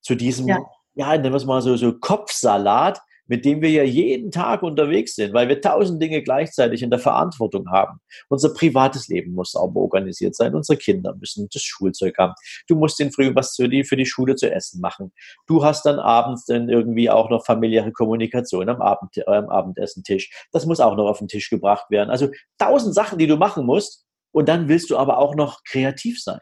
zu 0.01 0.15
diesem 0.15 0.47
ja 0.47 0.59
ja, 0.95 1.11
nennen 1.11 1.33
wir 1.33 1.37
es 1.37 1.45
mal 1.45 1.61
so, 1.61 1.75
so 1.75 1.93
Kopfsalat, 1.93 2.99
mit 3.27 3.45
dem 3.45 3.61
wir 3.61 3.69
ja 3.69 3.83
jeden 3.83 4.31
Tag 4.31 4.63
unterwegs 4.63 5.15
sind, 5.15 5.33
weil 5.33 5.47
wir 5.47 5.61
tausend 5.61 6.01
Dinge 6.01 6.21
gleichzeitig 6.21 6.83
in 6.83 6.89
der 6.89 6.99
Verantwortung 6.99 7.69
haben. 7.71 7.99
Unser 8.27 8.53
privates 8.53 9.07
Leben 9.07 9.33
muss 9.33 9.51
sauber 9.51 9.79
organisiert 9.79 10.35
sein. 10.35 10.53
Unsere 10.53 10.77
Kinder 10.77 11.15
müssen 11.15 11.47
das 11.51 11.63
Schulzeug 11.63 12.15
haben. 12.17 12.33
Du 12.67 12.75
musst 12.75 12.99
den 12.99 13.11
früh 13.11 13.33
was 13.33 13.55
für 13.55 13.69
die, 13.69 13.85
für 13.85 13.95
die 13.95 14.05
Schule 14.05 14.35
zu 14.35 14.51
essen 14.51 14.81
machen. 14.81 15.13
Du 15.47 15.63
hast 15.63 15.85
dann 15.85 15.99
abends 15.99 16.45
dann 16.45 16.69
irgendwie 16.69 17.09
auch 17.09 17.29
noch 17.29 17.45
familiäre 17.45 17.91
Kommunikation 17.91 18.67
am, 18.67 18.81
Abend, 18.81 19.17
äh, 19.17 19.23
am 19.25 19.49
Abendessentisch. 19.49 20.29
Das 20.51 20.65
muss 20.65 20.81
auch 20.81 20.97
noch 20.97 21.07
auf 21.07 21.19
den 21.19 21.27
Tisch 21.29 21.49
gebracht 21.49 21.89
werden. 21.89 22.09
Also 22.09 22.29
tausend 22.57 22.93
Sachen, 22.93 23.17
die 23.17 23.27
du 23.27 23.37
machen 23.37 23.65
musst. 23.65 24.05
Und 24.31 24.49
dann 24.49 24.67
willst 24.67 24.89
du 24.89 24.97
aber 24.97 25.19
auch 25.19 25.35
noch 25.35 25.63
kreativ 25.63 26.21
sein. 26.21 26.39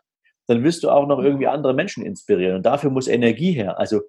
Dann 0.48 0.63
willst 0.63 0.84
du 0.84 0.89
auch 0.89 1.08
noch 1.08 1.20
irgendwie 1.20 1.48
andere 1.48 1.74
Menschen 1.74 2.05
inspirieren. 2.05 2.55
Und 2.55 2.65
dafür 2.65 2.89
muss 2.89 3.08
Energie 3.08 3.51
her. 3.51 3.77
Also 3.77 4.01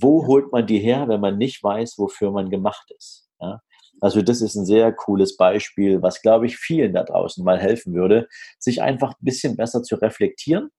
wo 0.00 0.26
holt 0.26 0.52
man 0.52 0.66
die 0.66 0.78
her, 0.78 1.08
wenn 1.08 1.20
man 1.20 1.38
nicht 1.38 1.62
weiß, 1.62 1.98
wofür 1.98 2.30
man 2.30 2.50
gemacht 2.50 2.90
ist? 2.96 3.28
Ja? 3.40 3.60
Also 4.00 4.22
das 4.22 4.40
ist 4.40 4.54
ein 4.56 4.66
sehr 4.66 4.92
cooles 4.92 5.36
Beispiel, 5.36 6.02
was, 6.02 6.20
glaube 6.20 6.46
ich, 6.46 6.56
vielen 6.56 6.92
da 6.92 7.04
draußen 7.04 7.44
mal 7.44 7.58
helfen 7.58 7.94
würde, 7.94 8.28
sich 8.58 8.82
einfach 8.82 9.12
ein 9.12 9.24
bisschen 9.24 9.56
besser 9.56 9.82
zu 9.82 9.96
reflektieren. 9.96 10.70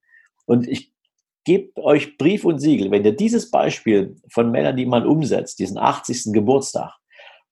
Und 0.46 0.68
ich 0.68 0.94
gebt 1.46 1.78
euch 1.80 2.18
Brief 2.18 2.44
und 2.44 2.60
Siegel, 2.60 2.92
wenn 2.92 3.06
ihr 3.06 3.16
dieses 3.16 3.52
Beispiel 3.52 4.16
von 4.30 4.52
Melanie 4.52 4.86
mal 4.86 5.06
umsetzt, 5.06 5.60
diesen 5.60 5.78
80. 5.78 6.34
Geburtstag, 6.34 6.92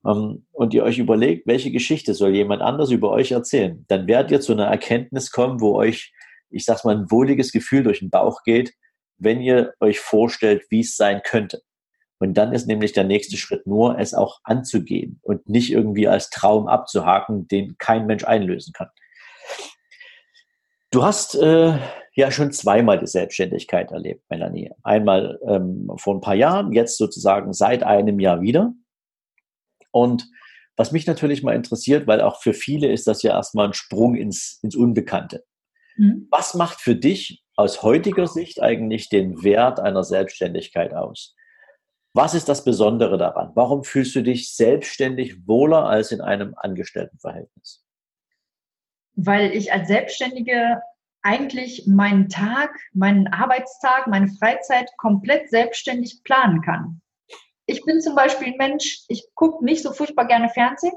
ähm, 0.06 0.46
und 0.52 0.74
ihr 0.74 0.84
euch 0.84 0.98
überlegt, 0.98 1.46
welche 1.46 1.70
Geschichte 1.70 2.14
soll 2.14 2.34
jemand 2.34 2.62
anders 2.62 2.90
über 2.90 3.10
euch 3.10 3.32
erzählen, 3.32 3.84
dann 3.88 4.06
werdet 4.06 4.30
ihr 4.32 4.40
zu 4.40 4.52
einer 4.52 4.66
Erkenntnis 4.66 5.30
kommen, 5.30 5.60
wo 5.60 5.74
euch, 5.76 6.12
ich 6.50 6.64
sag's 6.64 6.84
mal, 6.84 6.96
ein 6.96 7.10
wohliges 7.10 7.52
Gefühl 7.52 7.82
durch 7.82 8.00
den 8.00 8.10
Bauch 8.10 8.42
geht, 8.44 8.74
wenn 9.18 9.40
ihr 9.40 9.74
euch 9.80 10.00
vorstellt, 10.00 10.64
wie 10.70 10.80
es 10.80 10.96
sein 10.96 11.22
könnte. 11.24 11.62
Und 12.18 12.34
dann 12.34 12.52
ist 12.52 12.66
nämlich 12.66 12.92
der 12.92 13.04
nächste 13.04 13.36
Schritt 13.36 13.66
nur, 13.66 13.98
es 13.98 14.14
auch 14.14 14.40
anzugehen 14.44 15.20
und 15.22 15.48
nicht 15.48 15.70
irgendwie 15.70 16.08
als 16.08 16.30
Traum 16.30 16.68
abzuhaken, 16.68 17.48
den 17.48 17.76
kein 17.78 18.06
Mensch 18.06 18.24
einlösen 18.24 18.72
kann. 18.72 18.88
Du 20.90 21.04
hast 21.04 21.34
äh, 21.34 21.78
ja 22.14 22.30
schon 22.30 22.52
zweimal 22.52 22.98
die 22.98 23.06
Selbstständigkeit 23.06 23.90
erlebt, 23.90 24.22
Melanie. 24.30 24.70
Einmal 24.82 25.38
ähm, 25.46 25.90
vor 25.96 26.14
ein 26.14 26.20
paar 26.20 26.36
Jahren, 26.36 26.72
jetzt 26.72 26.96
sozusagen 26.96 27.52
seit 27.52 27.82
einem 27.82 28.20
Jahr 28.20 28.40
wieder. 28.40 28.72
Und 29.90 30.28
was 30.76 30.92
mich 30.92 31.06
natürlich 31.06 31.42
mal 31.42 31.54
interessiert, 31.54 32.06
weil 32.06 32.20
auch 32.20 32.40
für 32.40 32.54
viele 32.54 32.90
ist 32.90 33.06
das 33.06 33.22
ja 33.22 33.32
erstmal 33.32 33.66
ein 33.66 33.74
Sprung 33.74 34.14
ins, 34.14 34.60
ins 34.62 34.76
Unbekannte. 34.76 35.44
Mhm. 35.96 36.26
Was 36.30 36.54
macht 36.54 36.80
für 36.80 36.96
dich 36.96 37.43
aus 37.56 37.82
heutiger 37.82 38.26
Sicht 38.26 38.62
eigentlich 38.62 39.08
den 39.08 39.42
Wert 39.42 39.80
einer 39.80 40.04
Selbstständigkeit 40.04 40.94
aus? 40.94 41.34
Was 42.12 42.34
ist 42.34 42.48
das 42.48 42.64
Besondere 42.64 43.18
daran? 43.18 43.50
Warum 43.54 43.82
fühlst 43.82 44.14
du 44.14 44.22
dich 44.22 44.54
selbstständig 44.54 45.48
wohler 45.48 45.86
als 45.86 46.12
in 46.12 46.20
einem 46.20 46.54
Angestelltenverhältnis? 46.56 47.84
Weil 49.16 49.52
ich 49.52 49.72
als 49.72 49.88
Selbstständige 49.88 50.80
eigentlich 51.22 51.86
meinen 51.86 52.28
Tag, 52.28 52.78
meinen 52.92 53.26
Arbeitstag, 53.28 54.06
meine 54.06 54.28
Freizeit 54.28 54.90
komplett 54.98 55.50
selbstständig 55.50 56.22
planen 56.22 56.60
kann. 56.60 57.00
Ich 57.66 57.82
bin 57.84 58.00
zum 58.00 58.14
Beispiel 58.14 58.48
ein 58.48 58.58
Mensch, 58.58 59.04
ich 59.08 59.26
gucke 59.34 59.64
nicht 59.64 59.82
so 59.82 59.92
furchtbar 59.92 60.26
gerne 60.26 60.50
Fernsehen. 60.50 60.94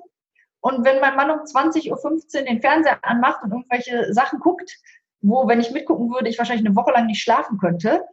Und 0.59 0.85
wenn 0.85 0.99
mein 0.99 1.15
Mann 1.15 1.31
um 1.31 1.39
20.15 1.39 1.89
Uhr 1.91 2.45
den 2.45 2.61
Fernseher 2.61 2.99
anmacht 3.03 3.41
und 3.43 3.51
irgendwelche 3.51 4.13
Sachen 4.13 4.39
guckt, 4.39 4.77
wo, 5.21 5.47
wenn 5.47 5.59
ich 5.59 5.71
mitgucken 5.71 6.11
würde, 6.11 6.29
ich 6.29 6.37
wahrscheinlich 6.37 6.65
eine 6.65 6.75
Woche 6.75 6.91
lang 6.91 7.07
nicht 7.07 7.21
schlafen 7.21 7.57
könnte, 7.57 8.05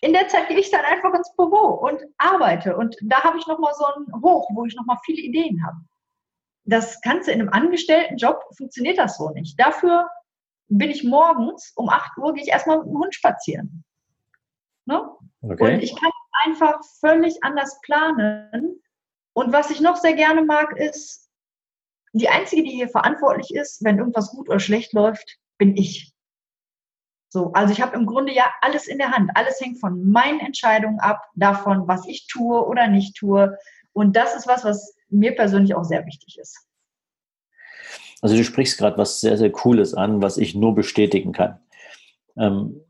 in 0.00 0.12
der 0.12 0.28
Zeit 0.28 0.48
gehe 0.48 0.58
ich 0.58 0.70
dann 0.70 0.84
einfach 0.84 1.12
ins 1.14 1.34
Büro 1.36 1.74
und 1.74 2.00
arbeite. 2.18 2.76
Und 2.76 2.96
da 3.02 3.22
habe 3.22 3.38
ich 3.38 3.46
nochmal 3.46 3.74
so 3.74 3.84
einen 3.84 4.22
Hoch, 4.22 4.48
wo 4.54 4.64
ich 4.64 4.74
nochmal 4.76 4.98
viele 5.04 5.20
Ideen 5.20 5.64
habe. 5.64 5.76
Das 6.64 7.00
Ganze 7.00 7.32
in 7.32 7.40
einem 7.40 7.50
Angestelltenjob 7.50 8.42
funktioniert 8.56 8.98
das 8.98 9.16
so 9.16 9.30
nicht. 9.30 9.58
Dafür 9.58 10.08
bin 10.68 10.90
ich 10.90 11.04
morgens 11.04 11.72
um 11.74 11.88
8 11.88 12.16
Uhr, 12.18 12.34
gehe 12.34 12.44
ich 12.44 12.50
erstmal 12.50 12.78
mit 12.78 12.86
dem 12.86 12.98
Hund 12.98 13.14
spazieren. 13.14 13.84
Ne? 14.86 15.10
Okay. 15.42 15.74
Und 15.74 15.82
ich 15.82 15.94
kann 15.96 16.10
einfach 16.44 16.80
völlig 17.00 17.42
anders 17.42 17.80
planen. 17.82 18.80
Und 19.32 19.52
was 19.52 19.70
ich 19.70 19.80
noch 19.80 19.96
sehr 19.96 20.14
gerne 20.14 20.44
mag, 20.44 20.76
ist, 20.76 21.28
die 22.12 22.28
Einzige, 22.28 22.62
die 22.62 22.70
hier 22.70 22.88
verantwortlich 22.88 23.54
ist, 23.54 23.84
wenn 23.84 23.98
irgendwas 23.98 24.30
gut 24.30 24.48
oder 24.48 24.60
schlecht 24.60 24.92
läuft, 24.92 25.38
bin 25.58 25.76
ich. 25.76 26.12
So, 27.32 27.52
also 27.52 27.72
ich 27.72 27.80
habe 27.80 27.96
im 27.96 28.06
Grunde 28.06 28.34
ja 28.34 28.44
alles 28.60 28.88
in 28.88 28.98
der 28.98 29.12
Hand. 29.12 29.30
Alles 29.34 29.60
hängt 29.60 29.78
von 29.78 30.10
meinen 30.10 30.40
Entscheidungen 30.40 30.98
ab, 30.98 31.22
davon, 31.36 31.86
was 31.86 32.06
ich 32.06 32.26
tue 32.26 32.66
oder 32.66 32.88
nicht 32.88 33.16
tue. 33.16 33.56
Und 33.92 34.16
das 34.16 34.34
ist 34.34 34.48
was, 34.48 34.64
was 34.64 34.96
mir 35.08 35.36
persönlich 35.36 35.74
auch 35.76 35.84
sehr 35.84 36.04
wichtig 36.06 36.38
ist. 36.38 36.58
Also 38.20 38.36
du 38.36 38.44
sprichst 38.44 38.78
gerade 38.78 38.98
was 38.98 39.20
sehr, 39.20 39.38
sehr 39.38 39.50
Cooles 39.52 39.94
an, 39.94 40.20
was 40.20 40.38
ich 40.38 40.56
nur 40.56 40.74
bestätigen 40.74 41.32
kann. 41.32 41.60
Ähm, 42.36 42.80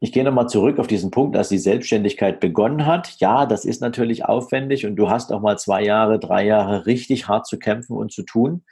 ich 0.00 0.12
gehe 0.12 0.22
nochmal 0.22 0.48
zurück 0.48 0.78
auf 0.78 0.86
diesen 0.86 1.10
Punkt, 1.10 1.36
als 1.36 1.48
die 1.48 1.58
Selbstständigkeit 1.58 2.38
begonnen 2.38 2.86
hat. 2.86 3.16
Ja, 3.18 3.46
das 3.46 3.64
ist 3.64 3.80
natürlich 3.80 4.24
aufwendig 4.24 4.86
und 4.86 4.94
du 4.94 5.10
hast 5.10 5.32
auch 5.32 5.40
mal 5.40 5.58
zwei 5.58 5.82
Jahre, 5.82 6.20
drei 6.20 6.46
Jahre 6.46 6.86
richtig 6.86 7.26
hart 7.26 7.46
zu 7.46 7.58
kämpfen 7.58 7.96
und 7.96 8.12
zu 8.12 8.22
tun. 8.22 8.62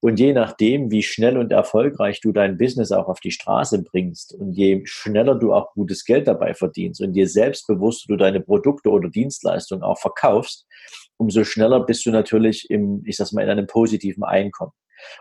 Und 0.00 0.18
je 0.18 0.32
nachdem, 0.32 0.90
wie 0.90 1.02
schnell 1.02 1.38
und 1.38 1.52
erfolgreich 1.52 2.20
du 2.20 2.32
dein 2.32 2.58
Business 2.58 2.90
auch 2.92 3.06
auf 3.06 3.20
die 3.20 3.30
Straße 3.30 3.82
bringst 3.82 4.34
und 4.34 4.52
je 4.52 4.82
schneller 4.84 5.36
du 5.36 5.54
auch 5.54 5.72
gutes 5.72 6.04
Geld 6.04 6.26
dabei 6.26 6.54
verdienst 6.54 7.00
und 7.00 7.14
je 7.14 7.26
selbstbewusster 7.26 8.08
du 8.08 8.16
deine 8.16 8.40
Produkte 8.40 8.90
oder 8.90 9.08
Dienstleistungen 9.08 9.84
auch 9.84 9.98
verkaufst, 9.98 10.66
umso 11.16 11.44
schneller 11.44 11.80
bist 11.86 12.04
du 12.06 12.10
natürlich 12.10 12.68
im, 12.70 13.02
ich 13.06 13.16
sag 13.16 13.32
mal, 13.32 13.42
in 13.42 13.50
einem 13.50 13.66
positiven 13.66 14.24
Einkommen. 14.24 14.72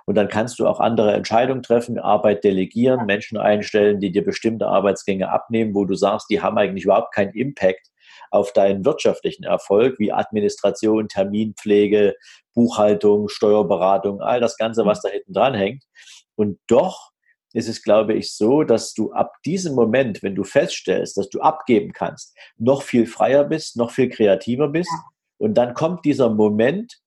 Und 0.05 0.15
dann 0.15 0.27
kannst 0.27 0.60
du 0.60 0.67
auch 0.67 0.79
andere 0.79 1.13
Entscheidungen 1.13 1.63
treffen, 1.63 2.00
Arbeit 2.00 2.44
delegieren, 2.44 3.05
Menschen 3.05 3.38
einstellen, 3.38 4.00
die 4.00 4.12
dir 4.12 4.24
bestimmte 4.24 4.67
Arbeitsgänge 4.67 5.29
abnehmen, 5.29 5.75
wo 5.75 5.86
du 5.86 5.96
sagst, 5.96 6.29
die 6.29 6.41
haben 6.41 6.58
eigentlich 6.58 6.86
überhaupt 6.86 7.13
keinen 7.13 7.34
Impact 7.34 7.89
auf 8.32 8.53
deinen 8.53 8.86
wirtschaftlichen 8.86 9.44
Erfolg, 9.44 10.00
wie 10.00 10.12
Administration, 10.12 11.08
Terminpflege, 11.08 12.15
Buchhaltung, 12.53 13.29
Steuerberatung, 13.29 14.22
all 14.22 14.39
das 14.39 14.58
Ganze, 14.58 14.86
was 14.86 15.01
da 15.01 15.10
hinten 15.10 15.34
dran 15.34 15.53
hängt. 15.53 15.84
Und 16.36 16.60
doch 16.67 17.12
ist 17.53 17.70
es, 17.70 17.82
glaube 17.82 18.13
ich, 18.13 18.34
so, 18.34 18.63
dass 18.63 18.94
du 18.94 19.13
ab 19.13 19.38
diesem 19.46 19.75
Moment, 19.75 20.22
wenn 20.22 20.36
du 20.36 20.44
feststellst, 20.44 21.17
dass 21.17 21.29
du 21.29 21.39
abgeben 21.39 21.94
kannst, 21.94 22.36
noch 22.58 22.82
viel 22.82 23.08
freier 23.08 23.46
bist, 23.46 23.77
noch 23.77 23.91
viel 23.91 24.10
kreativer 24.10 24.67
bist. 24.67 24.91
Und 25.38 25.53
dann 25.55 25.74
kommt 25.74 26.03
dieser 26.03 26.29
Moment, 26.29 27.00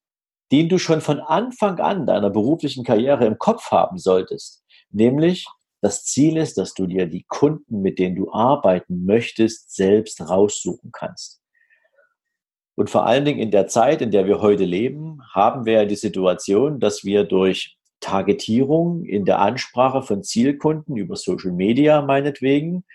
den 0.51 0.69
du 0.69 0.77
schon 0.77 1.01
von 1.01 1.19
Anfang 1.19 1.79
an 1.79 2.05
deiner 2.05 2.29
beruflichen 2.29 2.83
Karriere 2.83 3.25
im 3.25 3.37
Kopf 3.37 3.71
haben 3.71 3.97
solltest. 3.97 4.63
Nämlich, 4.91 5.47
das 5.81 6.03
Ziel 6.03 6.37
ist, 6.37 6.57
dass 6.57 6.73
du 6.73 6.87
dir 6.87 7.05
die 7.05 7.25
Kunden, 7.27 7.81
mit 7.81 7.99
denen 7.99 8.15
du 8.15 8.31
arbeiten 8.31 9.05
möchtest, 9.05 9.73
selbst 9.73 10.21
raussuchen 10.21 10.91
kannst. 10.91 11.41
Und 12.75 12.89
vor 12.89 13.05
allen 13.05 13.25
Dingen 13.25 13.39
in 13.39 13.51
der 13.51 13.67
Zeit, 13.67 14.01
in 14.01 14.11
der 14.11 14.25
wir 14.25 14.41
heute 14.41 14.63
leben, 14.63 15.21
haben 15.33 15.65
wir 15.65 15.73
ja 15.73 15.85
die 15.85 15.95
Situation, 15.95 16.79
dass 16.79 17.03
wir 17.03 17.25
durch 17.25 17.77
Targetierung 17.99 19.03
in 19.03 19.25
der 19.25 19.39
Ansprache 19.39 20.01
von 20.01 20.23
Zielkunden 20.23 20.95
über 20.95 21.15
Social 21.15 21.51
Media 21.51 22.01
meinetwegen 22.01 22.85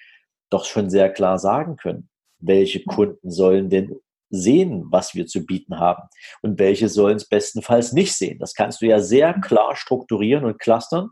doch 0.51 0.65
schon 0.65 0.89
sehr 0.89 1.11
klar 1.13 1.39
sagen 1.39 1.77
können, 1.77 2.09
welche 2.39 2.83
Kunden 2.85 3.31
sollen 3.31 3.69
denn 3.71 3.97
sehen, 4.37 4.85
was 4.91 5.15
wir 5.15 5.27
zu 5.27 5.45
bieten 5.45 5.79
haben 5.79 6.03
und 6.43 6.59
welche 6.59 6.89
sollen 6.89 7.17
es 7.17 7.29
bestenfalls 7.29 7.93
nicht 7.93 8.15
sehen. 8.15 8.39
Das 8.39 8.55
kannst 8.55 8.83
du 8.83 8.87
ja 8.87 9.01
sehr 9.01 9.35
klar 9.35 9.77
strukturieren 9.77 10.45
und 10.45 10.59
clustern 10.59 11.11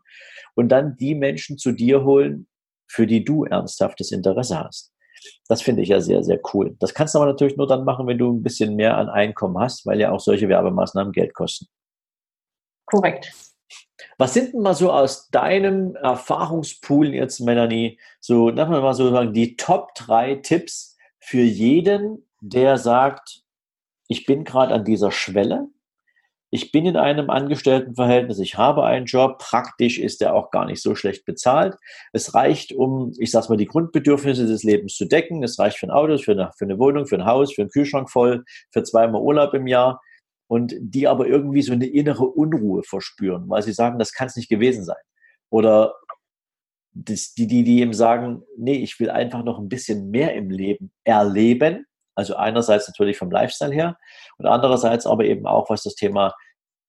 und 0.55 0.69
dann 0.69 0.97
die 0.97 1.15
Menschen 1.15 1.59
zu 1.59 1.73
dir 1.73 2.05
holen, 2.05 2.47
für 2.87 3.07
die 3.07 3.25
du 3.25 3.45
ernsthaftes 3.45 4.13
Interesse 4.13 4.59
hast. 4.59 4.93
Das 5.49 5.63
finde 5.63 5.83
ich 5.83 5.89
ja 5.89 6.01
sehr, 6.01 6.23
sehr 6.23 6.41
cool. 6.53 6.77
Das 6.81 6.95
kannst 6.95 7.15
du 7.15 7.19
aber 7.19 7.31
natürlich 7.31 7.57
nur 7.57 7.67
dann 7.67 7.85
machen, 7.85 8.07
wenn 8.07 8.19
du 8.19 8.33
ein 8.33 8.43
bisschen 8.43 8.75
mehr 8.75 8.97
an 8.97 9.09
Einkommen 9.09 9.59
hast, 9.59 9.87
weil 9.87 10.01
ja 10.01 10.11
auch 10.11 10.21
solche 10.21 10.49
Werbemaßnahmen 10.49 11.13
Geld 11.13 11.35
kosten. 11.35 11.67
Korrekt. 12.87 13.33
Was 14.19 14.35
sind 14.35 14.53
denn 14.53 14.63
mal 14.63 14.75
so 14.75 14.93
aus 14.93 15.31
deinem 15.31 15.95
Erfahrungspool 15.97 17.15
jetzt, 17.15 17.41
Melanie, 17.41 17.99
so, 18.21 18.51
lass 18.51 18.69
mal 18.69 18.95
so 18.95 19.11
sagen, 19.11 19.33
die 19.33 19.57
Top 19.57 19.95
drei 19.95 20.37
Tipps 20.37 20.97
für 21.19 21.41
jeden, 21.41 22.27
der 22.43 22.77
sagt, 22.77 23.43
ich 24.09 24.27
bin 24.27 24.45
gerade 24.45 24.75
an 24.75 24.85
dieser 24.85 25.13
Schwelle, 25.13 25.69
ich 26.51 26.71
bin 26.71 26.85
in 26.85 26.97
einem 26.97 27.31
Angestelltenverhältnis, 27.31 28.39
ich 28.39 28.59
habe 28.59 28.85
einen 28.85 29.07
Job, 29.07 29.39
praktisch 29.39 29.99
ist 29.99 30.21
der 30.21 30.35
auch 30.35 30.51
gar 30.51 30.67
nicht 30.67 30.83
so 30.83 30.95
schlecht 30.95 31.25
bezahlt. 31.25 31.77
Es 32.13 32.35
reicht, 32.35 32.75
um, 32.75 33.13
ich 33.19 33.31
sag's 33.31 33.49
mal, 33.49 33.57
die 33.57 33.67
Grundbedürfnisse 33.67 34.47
des 34.47 34.63
Lebens 34.63 34.97
zu 34.97 35.07
decken. 35.07 35.43
Es 35.43 35.59
reicht 35.59 35.79
für 35.79 35.87
ein 35.87 35.91
Auto, 35.91 36.19
für 36.19 36.33
eine, 36.33 36.51
für 36.59 36.67
eine 36.67 36.79
Wohnung, 36.79 37.07
für 37.07 37.15
ein 37.15 37.25
Haus, 37.25 37.55
für 37.55 37.63
einen 37.63 37.71
Kühlschrank 37.71 38.11
voll, 38.11 38.45
für 38.71 38.83
zweimal 38.83 39.23
Urlaub 39.23 39.55
im 39.55 39.67
Jahr. 39.67 40.03
Und 40.47 40.75
die 40.79 41.09
aber 41.09 41.27
irgendwie 41.27 41.63
so 41.63 41.73
eine 41.73 41.87
innere 41.87 42.27
Unruhe 42.27 42.83
verspüren, 42.83 43.49
weil 43.49 43.63
sie 43.63 43.73
sagen, 43.73 43.99
das 43.99 44.13
kann 44.13 44.27
es 44.27 44.37
nicht 44.37 44.51
gewesen 44.51 44.85
sein. 44.85 45.01
Oder 45.49 45.95
die, 46.93 47.19
die, 47.39 47.65
die 47.65 47.81
eben 47.81 47.95
sagen, 47.95 48.43
nee, 48.59 48.77
ich 48.77 49.01
will 49.01 49.09
einfach 49.09 49.43
noch 49.43 49.59
ein 49.59 49.71
bisschen 49.71 50.11
mehr 50.11 50.35
im 50.35 50.51
Leben 50.51 50.93
erleben 51.05 51.87
also 52.15 52.37
einerseits 52.37 52.89
natürlich 52.89 53.19
vom 53.19 53.31
Lifestyle 53.31 53.73
her 53.73 53.99
und 54.39 54.47
andererseits 54.47 55.07
aber 55.07 55.25
eben 55.25 55.47
auch, 55.47 55.71
was 55.71 55.83
das 55.83 55.95
Thema 55.95 56.35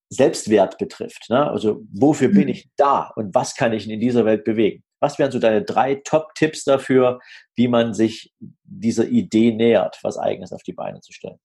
Selbstwert 0.09 0.77
betrifft. 0.77 1.29
Ne? 1.29 1.49
Also 1.49 1.81
wofür 1.91 2.29
bin 2.29 2.43
mhm. 2.43 2.49
ich 2.49 2.69
da 2.75 3.11
und 3.15 3.33
was 3.33 3.55
kann 3.55 3.73
ich 3.73 3.89
in 3.89 3.99
dieser 3.99 4.25
Welt 4.25 4.43
bewegen? 4.43 4.83
Was 4.99 5.19
wären 5.19 5.31
so 5.31 5.39
deine 5.39 5.63
drei 5.63 5.95
Top-Tipps 5.95 6.63
dafür, 6.63 7.19
wie 7.55 7.67
man 7.67 7.93
sich 7.93 8.33
dieser 8.63 9.07
Idee 9.07 9.53
nähert, 9.53 9.99
was 10.03 10.17
eigenes 10.17 10.53
auf 10.53 10.63
die 10.63 10.73
Beine 10.73 11.01
zu 11.01 11.11
stellen? 11.11 11.39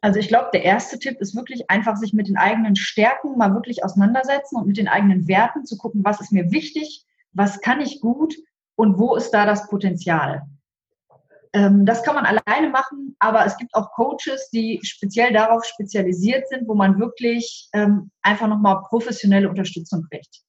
Also 0.00 0.18
ich 0.20 0.28
glaube, 0.28 0.50
der 0.52 0.62
erste 0.62 0.98
Tipp 0.98 1.20
ist 1.20 1.34
wirklich 1.34 1.70
einfach, 1.70 1.96
sich 1.96 2.12
mit 2.12 2.28
den 2.28 2.36
eigenen 2.36 2.76
Stärken 2.76 3.36
mal 3.36 3.54
wirklich 3.54 3.84
auseinandersetzen 3.84 4.56
und 4.56 4.66
mit 4.66 4.76
den 4.76 4.88
eigenen 4.88 5.26
Werten 5.26 5.64
zu 5.64 5.76
gucken, 5.76 6.04
was 6.04 6.20
ist 6.20 6.32
mir 6.32 6.50
wichtig, 6.50 7.04
was 7.32 7.60
kann 7.60 7.80
ich 7.80 8.00
gut 8.00 8.34
und 8.76 8.98
wo 8.98 9.16
ist 9.16 9.30
da 9.30 9.46
das 9.46 9.68
Potenzial. 9.68 10.42
Ähm, 11.56 11.86
das 11.86 12.02
kann 12.02 12.14
man 12.14 12.26
alleine 12.26 12.68
machen, 12.68 13.16
aber 13.18 13.46
es 13.46 13.56
gibt 13.56 13.74
auch 13.74 13.90
Coaches, 13.92 14.50
die 14.50 14.78
speziell 14.82 15.32
darauf 15.32 15.64
spezialisiert 15.64 16.46
sind, 16.48 16.68
wo 16.68 16.74
man 16.74 16.98
wirklich 16.98 17.70
ähm, 17.72 18.10
einfach 18.20 18.46
nochmal 18.46 18.82
professionelle 18.82 19.48
Unterstützung 19.48 20.06
kriegt. 20.10 20.42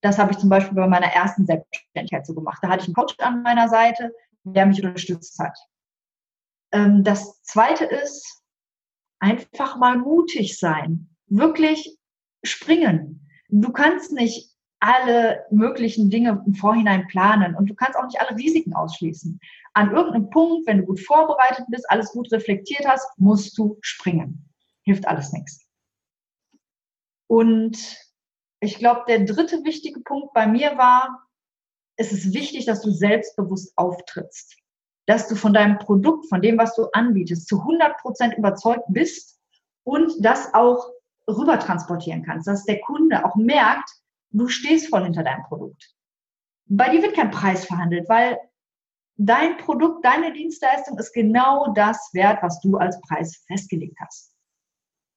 Das 0.00 0.18
habe 0.18 0.32
ich 0.32 0.38
zum 0.38 0.48
Beispiel 0.48 0.74
bei 0.74 0.88
meiner 0.88 1.12
ersten 1.12 1.46
Selbstständigkeit 1.46 2.26
so 2.26 2.34
gemacht. 2.34 2.58
Da 2.60 2.70
hatte 2.70 2.82
ich 2.82 2.88
einen 2.88 2.96
Coach 2.96 3.14
an 3.18 3.42
meiner 3.42 3.68
Seite, 3.68 4.12
der 4.42 4.66
mich 4.66 4.82
unterstützt 4.84 5.38
hat. 5.38 5.56
Ähm, 6.72 7.04
das 7.04 7.40
zweite 7.42 7.84
ist, 7.84 8.42
einfach 9.20 9.76
mal 9.76 9.96
mutig 9.96 10.58
sein. 10.58 11.08
Wirklich 11.26 11.96
springen. 12.42 13.28
Du 13.48 13.70
kannst 13.70 14.10
nicht 14.10 14.47
alle 14.80 15.44
möglichen 15.50 16.10
Dinge 16.10 16.42
im 16.46 16.54
Vorhinein 16.54 17.06
planen 17.08 17.54
und 17.56 17.68
du 17.68 17.74
kannst 17.74 17.98
auch 17.98 18.04
nicht 18.04 18.20
alle 18.20 18.36
Risiken 18.36 18.74
ausschließen. 18.74 19.40
An 19.74 19.90
irgendeinem 19.90 20.30
Punkt, 20.30 20.66
wenn 20.66 20.78
du 20.78 20.84
gut 20.84 21.00
vorbereitet 21.00 21.66
bist, 21.68 21.90
alles 21.90 22.12
gut 22.12 22.30
reflektiert 22.32 22.86
hast, 22.86 23.06
musst 23.18 23.56
du 23.58 23.78
springen. 23.80 24.48
Hilft 24.82 25.06
alles 25.06 25.32
nichts. 25.32 25.66
Und 27.26 27.76
ich 28.60 28.78
glaube, 28.78 29.02
der 29.08 29.24
dritte 29.24 29.64
wichtige 29.64 30.00
Punkt 30.00 30.32
bei 30.32 30.46
mir 30.46 30.76
war, 30.78 31.24
es 31.96 32.12
ist 32.12 32.32
wichtig, 32.32 32.64
dass 32.64 32.80
du 32.80 32.90
selbstbewusst 32.90 33.72
auftrittst. 33.76 34.56
Dass 35.06 35.28
du 35.28 35.34
von 35.34 35.52
deinem 35.52 35.78
Produkt, 35.78 36.28
von 36.28 36.40
dem, 36.40 36.58
was 36.58 36.74
du 36.74 36.86
anbietest, 36.92 37.48
zu 37.48 37.60
100 37.60 37.98
Prozent 37.98 38.34
überzeugt 38.36 38.84
bist 38.88 39.38
und 39.84 40.12
das 40.20 40.54
auch 40.54 40.90
rüber 41.28 41.58
transportieren 41.58 42.24
kannst. 42.24 42.46
Dass 42.46 42.64
der 42.64 42.80
Kunde 42.80 43.24
auch 43.24 43.36
merkt, 43.36 43.90
du 44.30 44.48
stehst 44.48 44.88
voll 44.88 45.04
hinter 45.04 45.22
deinem 45.22 45.44
Produkt. 45.44 45.94
Bei 46.66 46.90
dir 46.90 47.02
wird 47.02 47.14
kein 47.14 47.30
Preis 47.30 47.64
verhandelt, 47.64 48.08
weil 48.08 48.38
dein 49.16 49.56
Produkt, 49.56 50.04
deine 50.04 50.32
Dienstleistung 50.32 50.98
ist 50.98 51.12
genau 51.12 51.72
das 51.74 52.10
wert, 52.12 52.42
was 52.42 52.60
du 52.60 52.76
als 52.76 53.00
Preis 53.00 53.44
festgelegt 53.46 53.96
hast. 54.00 54.34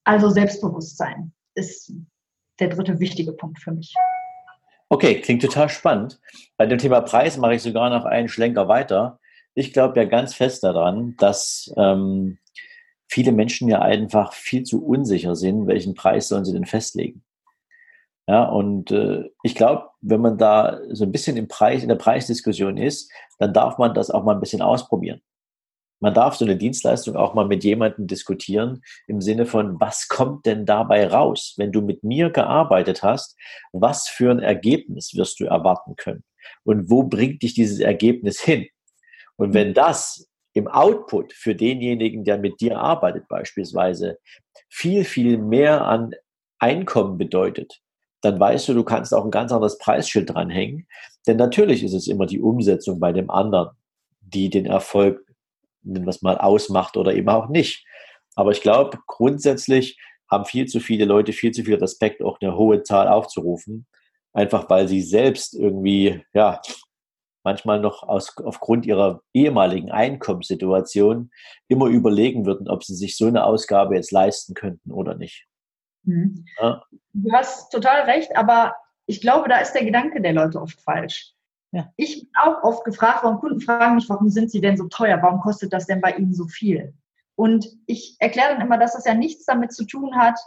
Also 0.04 0.30
Selbstbewusstsein 0.30 1.34
ist 1.56 1.94
der 2.60 2.70
dritte 2.70 3.00
wichtige 3.00 3.34
Punkt 3.34 3.60
für 3.60 3.72
mich. 3.72 3.94
Okay, 4.90 5.22
klingt 5.22 5.42
total 5.42 5.70
spannend. 5.70 6.20
Bei 6.58 6.66
dem 6.66 6.78
Thema 6.78 7.02
Preis 7.02 7.38
mache 7.38 7.56
ich 7.56 7.62
sogar 7.62 7.90
noch 7.90 8.06
einen 8.06 8.28
Schlenker 8.28 8.68
weiter. 8.68 9.20
Ich 9.54 9.74
glaube 9.74 10.00
ja 10.00 10.06
ganz 10.06 10.34
fest 10.34 10.64
daran, 10.64 11.16
dass 11.18 11.74
ähm, 11.78 12.40
viele 13.08 13.32
Menschen 13.32 13.68
ja 13.68 13.80
einfach 13.80 14.34
viel 14.34 14.64
zu 14.64 14.86
unsicher 14.86 15.36
sind, 15.36 15.68
welchen 15.68 15.96
Preis 15.96 16.28
sollen 16.28 16.46
sie 16.46 16.54
denn 16.54 16.66
festlegen. 16.66 17.24
Ja, 18.32 18.46
und 18.46 18.92
äh, 18.92 19.30
ich 19.44 19.56
glaube, 19.56 19.90
wenn 20.00 20.22
man 20.22 20.38
da 20.38 20.80
so 20.92 21.04
ein 21.04 21.12
bisschen 21.12 21.36
im 21.36 21.50
Preis, 21.50 21.84
in 21.84 21.90
der 21.90 21.96
Preisdiskussion 21.96 22.78
ist, 22.78 23.12
dann 23.40 23.54
darf 23.54 23.78
man 23.78 23.94
das 23.94 24.10
auch 24.10 24.24
mal 24.24 24.36
ein 24.36 24.40
bisschen 24.40 24.62
ausprobieren. 24.62 25.22
Man 26.00 26.14
darf 26.14 26.36
so 26.36 26.46
eine 26.46 26.56
Dienstleistung 26.56 27.18
auch 27.18 27.34
mal 27.34 27.46
mit 27.46 27.66
jemandem 27.66 28.08
diskutieren 28.08 28.84
im 29.06 29.20
Sinne 29.20 29.46
von, 29.46 29.82
was 29.82 30.08
kommt 30.08 30.46
denn 30.46 30.66
dabei 30.66 31.08
raus? 31.08 31.56
Wenn 31.58 31.74
du 31.74 31.82
mit 31.82 32.06
mir 32.06 32.30
gearbeitet 32.30 33.04
hast, 33.04 33.38
was 33.74 34.08
für 34.08 34.32
ein 34.32 34.40
Ergebnis 34.40 35.14
wirst 35.14 35.42
du 35.42 35.46
erwarten 35.48 35.98
können? 35.98 36.24
Und 36.64 36.90
wo 36.90 37.04
bringt 37.04 37.44
dich 37.44 37.54
dieses 37.54 37.82
Ergebnis 37.82 38.40
hin? 38.40 38.66
Und 39.36 39.54
wenn 39.54 39.74
das 39.74 40.30
im 40.54 40.70
Output 40.70 41.34
für 41.34 41.54
denjenigen, 41.54 42.24
der 42.24 42.38
mit 42.38 42.62
dir 42.62 42.80
arbeitet 42.80 43.28
beispielsweise, 43.28 44.20
viel, 44.70 45.04
viel 45.04 45.38
mehr 45.38 45.86
an 45.86 46.16
Einkommen 46.60 47.18
bedeutet, 47.18 47.82
dann 48.22 48.40
weißt 48.40 48.70
du, 48.70 48.74
du 48.74 48.84
kannst 48.84 49.14
auch 49.14 49.26
ein 49.26 49.32
ganz 49.32 49.52
anderes 49.52 49.78
Preisschild 49.78 50.30
dranhängen. 50.30 50.88
Denn 51.28 51.38
natürlich 51.38 51.84
ist 51.84 51.94
es 51.94 52.08
immer 52.08 52.26
die 52.26 52.40
Umsetzung 52.40 53.00
bei 53.00 53.12
dem 53.12 53.30
anderen, 53.30 53.76
die 54.22 54.50
den 54.50 54.66
Erfolg, 54.66 55.26
nennen 55.84 56.06
wir 56.06 56.12
es 56.12 56.22
mal, 56.22 56.38
ausmacht 56.38 56.98
oder 56.98 57.14
eben 57.14 57.30
auch 57.30 57.50
nicht. 57.50 57.86
Aber 58.36 58.52
ich 58.52 58.62
glaube, 58.62 59.00
grundsätzlich 59.08 60.00
haben 60.30 60.46
viel 60.46 60.66
zu 60.68 60.80
viele 60.80 61.06
Leute 61.06 61.34
viel 61.34 61.52
zu 61.52 61.64
viel 61.64 61.76
Respekt, 61.76 62.24
auch 62.24 62.40
eine 62.42 62.56
hohe 62.56 62.84
Zahl 62.84 63.08
aufzurufen. 63.08 63.86
Einfach 64.34 64.70
weil 64.70 64.88
sie 64.88 65.02
selbst 65.02 65.54
irgendwie, 65.54 66.24
ja, 66.34 66.62
manchmal 67.44 67.80
noch 67.82 68.04
aus, 68.04 68.38
aufgrund 68.38 68.86
ihrer 68.86 69.22
ehemaligen 69.34 69.92
Einkommenssituation 69.92 71.32
immer 71.68 71.88
überlegen 71.88 72.46
würden, 72.46 72.70
ob 72.70 72.84
sie 72.84 72.96
sich 72.96 73.18
so 73.18 73.26
eine 73.26 73.44
Ausgabe 73.44 73.96
jetzt 73.96 74.12
leisten 74.12 74.54
könnten 74.54 74.92
oder 74.92 75.16
nicht. 75.16 75.48
Mhm. 76.04 76.46
Ja. 76.60 76.84
Du 77.14 77.32
hast 77.32 77.72
total 77.72 78.02
recht, 78.04 78.36
aber 78.36 78.76
ich 79.06 79.22
glaube, 79.22 79.50
da 79.50 79.58
ist 79.58 79.74
der 79.74 79.86
Gedanke 79.86 80.22
der 80.22 80.34
Leute 80.34 80.62
oft 80.62 80.82
falsch. 80.82 81.34
Ja. 81.72 81.92
Ich 81.96 82.22
bin 82.22 82.30
auch 82.42 82.64
oft 82.64 82.84
gefragt, 82.84 83.20
warum 83.24 83.40
Kunden 83.40 83.62
fragen 83.62 83.96
mich, 83.96 84.10
warum 84.10 84.30
sind 84.30 84.52
sie 84.52 84.62
denn 84.62 84.78
so 84.78 84.88
teuer? 84.88 85.22
Warum 85.22 85.40
kostet 85.40 85.72
das 85.74 85.86
denn 85.88 86.02
bei 86.02 86.12
ihnen 86.12 86.34
so 86.34 86.48
viel? 86.48 86.94
Und 87.36 87.66
ich 87.88 88.18
erkläre 88.20 88.54
dann 88.54 88.62
immer, 88.62 88.78
dass 88.78 88.94
das 88.94 89.06
ja 89.06 89.14
nichts 89.14 89.46
damit 89.46 89.74
zu 89.74 89.86
tun 89.86 90.16
hat, 90.16 90.40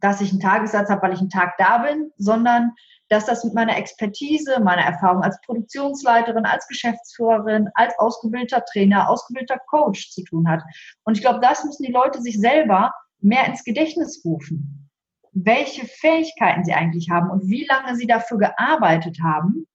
dass 0.00 0.20
ich 0.20 0.30
einen 0.30 0.40
Tagessatz 0.40 0.90
habe, 0.90 1.02
weil 1.02 1.14
ich 1.14 1.20
einen 1.20 1.30
Tag 1.30 1.56
da 1.58 1.78
bin, 1.78 2.12
sondern 2.16 2.72
dass 3.08 3.24
das 3.24 3.42
mit 3.42 3.54
meiner 3.54 3.76
Expertise, 3.76 4.60
meiner 4.60 4.82
Erfahrung 4.82 5.22
als 5.22 5.40
Produktionsleiterin, 5.40 6.44
als 6.44 6.68
Geschäftsführerin, 6.68 7.70
als 7.74 7.98
ausgebildeter 7.98 8.64
Trainer, 8.66 9.08
ausgebildeter 9.08 9.58
Coach 9.66 10.10
zu 10.10 10.22
tun 10.24 10.48
hat. 10.48 10.62
Und 11.04 11.16
ich 11.16 11.22
glaube, 11.22 11.40
das 11.40 11.64
müssen 11.64 11.84
die 11.84 11.92
Leute 11.92 12.20
sich 12.20 12.38
selber 12.38 12.92
mehr 13.20 13.46
ins 13.46 13.64
Gedächtnis 13.64 14.22
rufen, 14.24 14.90
welche 15.32 15.86
Fähigkeiten 15.86 16.64
sie 16.64 16.72
eigentlich 16.72 17.10
haben 17.10 17.30
und 17.30 17.48
wie 17.48 17.64
lange 17.66 17.96
sie 17.96 18.06
dafür 18.06 18.38
gearbeitet 18.38 19.18
haben, 19.22 19.66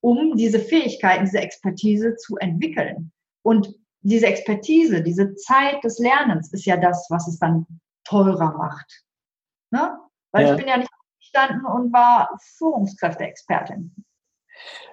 um 0.00 0.36
diese 0.36 0.60
Fähigkeiten, 0.60 1.24
diese 1.24 1.40
Expertise 1.40 2.16
zu 2.16 2.36
entwickeln. 2.36 3.12
Und 3.42 3.74
diese 4.02 4.26
Expertise, 4.26 5.02
diese 5.02 5.34
Zeit 5.34 5.82
des 5.82 5.98
Lernens 5.98 6.52
ist 6.52 6.64
ja 6.64 6.76
das, 6.76 7.06
was 7.10 7.26
es 7.26 7.38
dann 7.38 7.66
teurer 8.04 8.56
macht. 8.56 9.04
Ne? 9.70 9.98
Weil 10.32 10.46
ja. 10.46 10.52
ich 10.52 10.58
bin 10.58 10.68
ja 10.68 10.76
nicht 10.76 10.90
gestanden 11.20 11.66
und 11.66 11.92
war 11.92 12.30
Führungskräfteexpertin. 12.56 13.94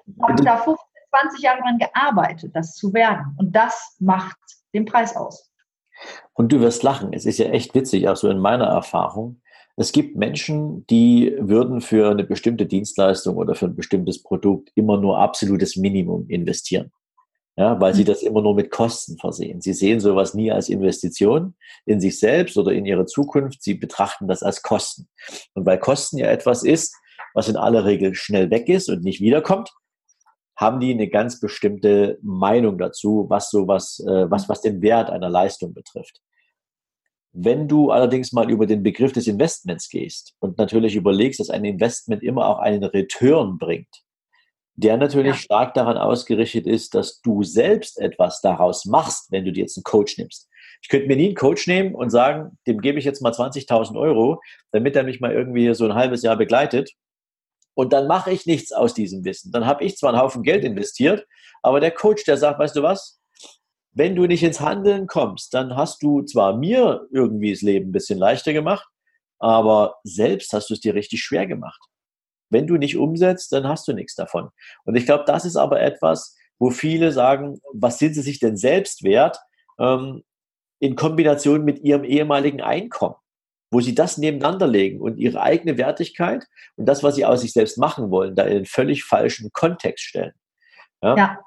Ich 0.06 0.22
habe 0.22 0.44
da 0.44 0.58
15, 0.58 0.78
20 1.10 1.42
Jahre 1.42 1.62
dran 1.62 1.78
gearbeitet, 1.78 2.56
das 2.56 2.76
zu 2.76 2.94
werden. 2.94 3.36
Und 3.38 3.56
das 3.56 3.96
macht 4.00 4.38
den 4.74 4.86
Preis 4.86 5.16
aus. 5.16 5.53
Und 6.34 6.52
du 6.52 6.60
wirst 6.60 6.84
lachen. 6.84 7.14
Es 7.14 7.26
ist 7.26 7.38
ja 7.38 7.48
echt 7.48 7.76
witzig, 7.76 8.08
auch 8.10 8.16
so 8.16 8.30
in 8.30 8.40
meiner 8.40 8.66
Erfahrung. 8.66 9.42
Es 9.76 9.92
gibt 9.92 10.16
Menschen, 10.16 10.86
die 10.88 11.36
würden 11.40 11.82
für 11.82 12.12
eine 12.12 12.24
bestimmte 12.24 12.66
Dienstleistung 12.66 13.38
oder 13.38 13.56
für 13.56 13.66
ein 13.66 13.76
bestimmtes 13.76 14.22
Produkt 14.22 14.72
immer 14.76 14.98
nur 14.98 15.18
absolutes 15.18 15.76
Minimum 15.76 16.30
investieren. 16.30 16.92
Ja, 17.56 17.80
weil 17.80 17.94
sie 17.94 18.02
mhm. 18.02 18.08
das 18.08 18.24
immer 18.24 18.42
nur 18.42 18.56
mit 18.56 18.72
Kosten 18.72 19.18
versehen. 19.20 19.62
Sie 19.62 19.74
sehen 19.74 20.00
sowas 20.00 20.34
nie 20.34 20.52
als 20.52 20.70
Investition 20.70 21.54
in 21.86 22.00
sich 22.00 22.20
selbst 22.20 22.58
oder 22.58 22.72
in 22.72 22.86
ihre 22.86 23.06
Zukunft. 23.06 23.62
Sie 23.62 23.76
betrachten 23.76 24.28
das 24.28 24.42
als 24.42 24.64
Kosten. 24.64 25.08
Und 25.54 25.66
weil 25.66 25.78
Kosten 25.78 26.18
ja 26.18 26.28
etwas 26.28 26.64
ist, 26.64 26.96
was 27.36 27.50
in 27.50 27.56
aller 27.56 27.86
Regel 27.86 28.16
schnell 28.16 28.50
weg 28.50 28.70
ist 28.70 28.90
und 28.90 29.04
nicht 29.04 29.22
wiederkommt, 29.22 29.72
haben 30.56 30.80
die 30.80 30.92
eine 30.92 31.08
ganz 31.08 31.40
bestimmte 31.40 32.20
Meinung 32.22 32.78
dazu, 32.78 33.26
was 33.30 33.50
sowas, 33.50 34.00
äh, 34.08 34.30
was, 34.30 34.50
was 34.50 34.62
den 34.62 34.82
Wert 34.82 35.10
einer 35.10 35.30
Leistung 35.30 35.74
betrifft. 35.74 36.22
Wenn 37.32 37.68
du 37.68 37.90
allerdings 37.90 38.32
mal 38.32 38.50
über 38.52 38.68
den 38.68 38.84
Begriff 38.84 39.12
des 39.12 39.28
Investments 39.28 39.90
gehst 39.90 40.36
und 40.40 40.60
natürlich 40.60 40.96
überlegst, 40.96 41.40
dass 41.40 41.50
ein 41.50 41.66
Investment 41.66 42.22
immer 42.22 42.48
auch 42.48 42.60
einen 42.60 42.84
Return 42.84 43.58
bringt, 43.58 44.04
der 44.76 44.98
natürlich 44.98 45.34
ja. 45.34 45.38
stark 45.38 45.74
daran 45.74 45.98
ausgerichtet 45.98 46.68
ist, 46.68 46.94
dass 46.94 47.22
du 47.22 47.44
selbst 47.44 48.00
etwas 48.00 48.42
daraus 48.42 48.86
machst, 48.86 49.32
wenn 49.32 49.46
du 49.46 49.52
dir 49.52 49.62
jetzt 49.62 49.78
einen 49.78 49.84
Coach 49.84 50.18
nimmst. 50.18 50.48
Ich 50.82 50.90
könnte 50.90 51.08
mir 51.08 51.16
nie 51.16 51.28
einen 51.28 51.36
Coach 51.36 51.66
nehmen 51.68 51.96
und 51.96 52.10
sagen, 52.10 52.58
dem 52.68 52.82
gebe 52.82 53.00
ich 53.00 53.06
jetzt 53.06 53.22
mal 53.22 53.32
20.000 53.32 53.98
Euro, 54.00 54.42
damit 54.72 54.96
er 54.96 55.04
mich 55.04 55.20
mal 55.20 55.32
irgendwie 55.32 55.74
so 55.74 55.86
ein 55.86 55.96
halbes 55.96 56.22
Jahr 56.22 56.38
begleitet 56.38 56.92
und 57.76 57.94
dann 57.94 58.08
mache 58.08 58.32
ich 58.32 58.46
nichts 58.46 58.72
aus 58.72 58.94
diesem 58.94 59.26
Wissen. 59.26 59.52
Dann 59.52 59.66
habe 59.66 59.84
ich 59.84 59.98
zwar 59.98 60.12
einen 60.12 60.22
Haufen 60.22 60.44
Geld 60.44 60.64
investiert, 60.64 61.26
aber 61.62 61.80
der 61.80 61.92
Coach, 61.92 62.24
der 62.26 62.38
sagt, 62.38 62.60
weißt 62.60 62.76
du 62.76 62.84
was? 62.84 63.20
Wenn 63.92 64.16
du 64.16 64.26
nicht 64.26 64.44
ins 64.44 64.60
Handeln 64.60 65.08
kommst, 65.08 65.54
dann 65.54 65.76
hast 65.76 66.02
du 66.02 66.24
zwar 66.24 66.58
mir 66.58 67.08
irgendwie 67.12 67.52
das 67.52 67.62
Leben 67.62 67.90
ein 67.90 67.92
bisschen 67.92 68.18
leichter 68.18 68.54
gemacht, 68.54 68.88
aber 69.40 69.96
selbst 70.04 70.54
hast 70.54 70.70
du 70.70 70.74
es 70.74 70.80
dir 70.80 70.96
richtig 70.96 71.22
schwer 71.24 71.46
gemacht. 71.46 71.82
Wenn 72.50 72.68
du 72.68 72.76
nicht 72.78 72.98
umsetzt, 72.98 73.52
dann 73.52 73.68
hast 73.68 73.88
du 73.88 73.94
nichts 73.94 74.16
davon. 74.16 74.50
Und 74.86 74.96
ich 74.96 75.06
glaube, 75.06 75.24
das 75.26 75.46
ist 75.46 75.56
aber 75.56 75.82
etwas, 75.82 76.36
wo 76.60 76.70
viele 76.70 77.12
sagen, 77.12 77.60
was 77.74 78.00
sind 78.00 78.14
sie 78.14 78.22
sich 78.22 78.40
denn 78.40 78.58
selbst 78.58 79.04
wert 79.04 79.38
ähm, 79.80 80.24
in 80.80 80.96
Kombination 80.96 81.64
mit 81.64 81.80
ihrem 81.80 82.04
ehemaligen 82.04 82.62
Einkommen? 82.62 83.16
Wo 83.74 83.82
sie 83.82 83.96
das 83.96 84.18
nebeneinander 84.18 84.68
legen 84.68 85.02
und 85.02 85.18
ihre 85.18 85.42
eigene 85.42 85.78
Wertigkeit 85.78 86.46
und 86.76 86.86
das, 86.86 87.04
was 87.04 87.16
sie 87.16 87.26
aus 87.26 87.42
sich 87.42 87.54
selbst 87.54 87.78
machen 87.78 88.12
wollen, 88.12 88.36
da 88.36 88.44
in 88.44 88.58
einen 88.58 88.66
völlig 88.66 89.04
falschen 89.04 89.52
Kontext 89.52 90.06
stellen. 90.06 90.34
Ja. 91.02 91.18
ja. 91.18 91.40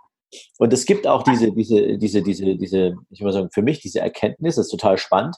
Und 0.58 0.72
es 0.72 0.84
gibt 0.86 1.06
auch 1.06 1.22
diese, 1.22 1.52
diese, 1.52 1.96
diese, 1.98 2.22
diese, 2.22 2.56
diese, 2.56 2.96
ich 3.10 3.20
muss 3.20 3.34
sagen, 3.34 3.50
für 3.52 3.62
mich 3.62 3.80
diese 3.80 4.00
Erkenntnis, 4.00 4.56
das 4.56 4.66
ist 4.66 4.72
total 4.72 4.98
spannend. 4.98 5.36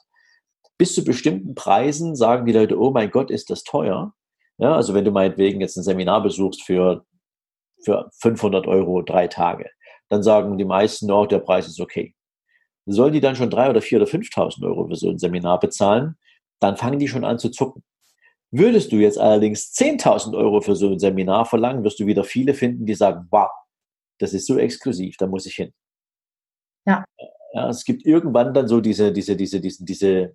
Bis 0.79 0.95
zu 0.95 1.05
bestimmten 1.05 1.55
Preisen 1.55 2.17
sagen 2.17 2.47
die 2.47 2.53
Leute, 2.53 2.81
oh 2.81 2.91
mein 2.91 3.11
Gott, 3.11 3.31
ist 3.31 3.51
das 3.51 3.65
teuer. 3.65 4.15
Ja, 4.57 4.75
also 4.75 4.95
wenn 4.95 5.05
du 5.05 5.11
meinetwegen 5.11 5.61
jetzt 5.61 5.77
ein 5.77 5.85
Seminar 5.85 6.23
besuchst 6.23 6.63
für, 6.63 7.05
für 7.85 8.09
500 8.21 8.67
Euro 8.67 9.03
drei 9.03 9.29
Tage, 9.29 9.71
dann 10.09 10.23
sagen 10.23 10.57
die 10.57 10.65
meisten, 10.65 11.11
oh, 11.11 11.27
der 11.27 11.39
Preis 11.41 11.69
ist 11.69 11.81
okay. 11.81 12.15
Sollen 12.87 13.13
die 13.13 13.21
dann 13.21 13.37
schon 13.37 13.51
drei 13.51 13.69
oder 13.69 13.83
vier 13.83 14.01
oder 14.01 14.11
5.000 14.11 14.65
Euro 14.67 14.89
für 14.89 14.97
so 14.97 15.11
ein 15.11 15.19
Seminar 15.19 15.61
bezahlen? 15.61 16.17
Dann 16.61 16.77
fangen 16.77 16.99
die 16.99 17.09
schon 17.09 17.25
an 17.25 17.39
zu 17.39 17.51
zucken. 17.51 17.83
Würdest 18.51 18.93
du 18.93 18.97
jetzt 18.97 19.19
allerdings 19.19 19.73
10.000 19.75 20.37
Euro 20.37 20.61
für 20.61 20.75
so 20.75 20.91
ein 20.91 20.99
Seminar 20.99 21.45
verlangen, 21.45 21.85
wirst 21.85 22.01
du 22.01 22.07
wieder 22.07 22.25
viele 22.25 22.55
finden, 22.55 22.87
die 22.87 22.95
sagen, 22.95 23.27
wow, 23.31 23.51
das 24.19 24.33
ist 24.33 24.47
so 24.47 24.59
exklusiv, 24.59 25.17
da 25.19 25.27
muss 25.27 25.47
ich 25.47 25.55
hin. 25.55 25.73
Ja. 26.87 27.05
ja. 27.53 27.69
Es 27.69 27.85
gibt 27.85 28.07
irgendwann 28.07 28.55
dann 28.55 28.67
so 28.67 28.81
diese, 28.81 29.13
diese, 29.13 29.37
diese, 29.37 29.61
diese, 29.61 29.85
diese, 29.85 30.35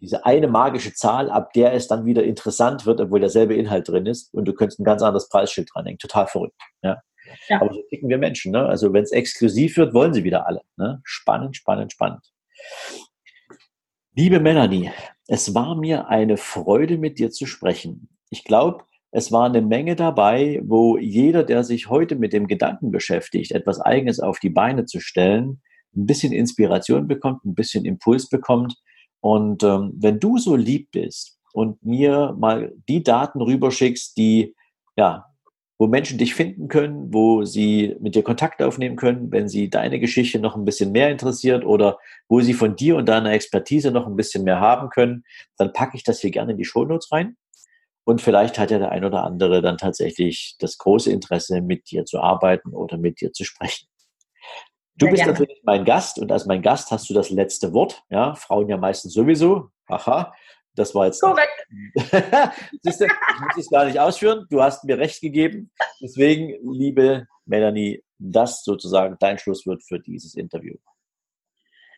diese 0.00 0.24
eine 0.24 0.46
magische 0.46 0.94
Zahl, 0.94 1.30
ab 1.30 1.52
der 1.52 1.72
es 1.72 1.88
dann 1.88 2.06
wieder 2.06 2.22
interessant 2.22 2.86
wird, 2.86 3.00
obwohl 3.00 3.20
derselbe 3.20 3.56
Inhalt 3.56 3.88
drin 3.88 4.06
ist 4.06 4.32
und 4.32 4.44
du 4.44 4.52
könntest 4.52 4.78
ein 4.78 4.84
ganz 4.84 5.02
anderes 5.02 5.28
Preisschild 5.28 5.68
dranhängen. 5.74 5.98
Total 5.98 6.28
verrückt. 6.28 6.60
Ja. 6.82 7.02
ja. 7.48 7.60
Aber 7.60 7.74
so 7.74 7.82
ticken 7.90 8.08
wir 8.08 8.18
Menschen. 8.18 8.52
Ne? 8.52 8.64
Also 8.64 8.92
wenn 8.92 9.02
es 9.02 9.10
exklusiv 9.10 9.76
wird, 9.76 9.94
wollen 9.94 10.14
sie 10.14 10.22
wieder 10.22 10.46
alle. 10.46 10.62
Ne? 10.76 11.00
Spannend, 11.02 11.56
spannend, 11.56 11.92
spannend. 11.92 12.24
Liebe 14.14 14.38
Melanie, 14.40 14.90
es 15.28 15.54
war 15.54 15.76
mir 15.76 16.08
eine 16.08 16.38
Freude, 16.38 16.96
mit 16.98 17.18
dir 17.18 17.30
zu 17.30 17.46
sprechen. 17.46 18.08
Ich 18.30 18.44
glaube, 18.44 18.84
es 19.10 19.30
war 19.30 19.44
eine 19.44 19.62
Menge 19.62 19.94
dabei, 19.94 20.60
wo 20.64 20.98
jeder, 20.98 21.44
der 21.44 21.64
sich 21.64 21.88
heute 21.88 22.16
mit 22.16 22.32
dem 22.32 22.46
Gedanken 22.46 22.90
beschäftigt, 22.90 23.52
etwas 23.52 23.80
Eigenes 23.80 24.20
auf 24.20 24.38
die 24.38 24.50
Beine 24.50 24.86
zu 24.86 25.00
stellen, 25.00 25.60
ein 25.94 26.06
bisschen 26.06 26.32
Inspiration 26.32 27.06
bekommt, 27.06 27.44
ein 27.44 27.54
bisschen 27.54 27.84
Impuls 27.84 28.28
bekommt. 28.28 28.74
Und 29.20 29.62
ähm, 29.62 29.92
wenn 29.96 30.18
du 30.18 30.38
so 30.38 30.56
lieb 30.56 30.90
bist 30.92 31.38
und 31.52 31.84
mir 31.84 32.34
mal 32.38 32.72
die 32.88 33.02
Daten 33.02 33.42
rüberschickst, 33.42 34.16
die 34.16 34.54
ja 34.96 35.26
wo 35.78 35.86
Menschen 35.86 36.18
dich 36.18 36.34
finden 36.34 36.66
können, 36.66 37.14
wo 37.14 37.44
sie 37.44 37.96
mit 38.00 38.16
dir 38.16 38.24
Kontakt 38.24 38.60
aufnehmen 38.60 38.96
können, 38.96 39.30
wenn 39.30 39.48
sie 39.48 39.70
deine 39.70 40.00
Geschichte 40.00 40.40
noch 40.40 40.56
ein 40.56 40.64
bisschen 40.64 40.90
mehr 40.90 41.08
interessiert 41.08 41.64
oder 41.64 41.98
wo 42.28 42.40
sie 42.40 42.54
von 42.54 42.74
dir 42.74 42.96
und 42.96 43.08
deiner 43.08 43.30
Expertise 43.30 43.92
noch 43.92 44.06
ein 44.06 44.16
bisschen 44.16 44.42
mehr 44.42 44.58
haben 44.58 44.90
können, 44.90 45.24
dann 45.56 45.72
packe 45.72 45.96
ich 45.96 46.02
das 46.02 46.20
hier 46.20 46.32
gerne 46.32 46.52
in 46.52 46.58
die 46.58 46.64
Shownotes 46.64 47.12
rein. 47.12 47.36
Und 48.04 48.20
vielleicht 48.20 48.58
hat 48.58 48.70
ja 48.70 48.78
der 48.78 48.90
ein 48.90 49.04
oder 49.04 49.22
andere 49.22 49.62
dann 49.62 49.76
tatsächlich 49.76 50.56
das 50.58 50.78
große 50.78 51.12
Interesse, 51.12 51.60
mit 51.60 51.90
dir 51.90 52.04
zu 52.04 52.20
arbeiten 52.20 52.74
oder 52.74 52.96
mit 52.96 53.20
dir 53.20 53.32
zu 53.32 53.44
sprechen. 53.44 53.86
Du 54.96 55.06
Sehr 55.06 55.10
bist 55.12 55.22
gerne. 55.24 55.38
natürlich 55.38 55.60
mein 55.62 55.84
Gast 55.84 56.18
und 56.18 56.32
als 56.32 56.46
mein 56.46 56.60
Gast 56.60 56.90
hast 56.90 57.08
du 57.08 57.14
das 57.14 57.30
letzte 57.30 57.72
Wort. 57.72 58.02
Ja, 58.10 58.34
Frauen 58.34 58.68
ja 58.68 58.76
meistens 58.78 59.12
sowieso. 59.12 59.70
Aha. 59.86 60.34
Das 60.78 60.94
war 60.94 61.06
jetzt. 61.06 61.20
Korrekt. 61.20 61.66
Siehst 62.82 63.00
du, 63.00 63.06
ich 63.06 63.40
muss 63.40 63.56
es 63.56 63.68
gar 63.68 63.84
nicht 63.84 63.98
ausführen. 63.98 64.46
Du 64.48 64.62
hast 64.62 64.84
mir 64.84 64.96
recht 64.96 65.20
gegeben. 65.20 65.72
Deswegen, 66.00 66.54
liebe 66.72 67.26
Melanie, 67.46 68.04
das 68.18 68.62
sozusagen 68.62 69.16
dein 69.18 69.38
Schlusswort 69.38 69.82
für 69.82 69.98
dieses 69.98 70.36
Interview. 70.36 70.76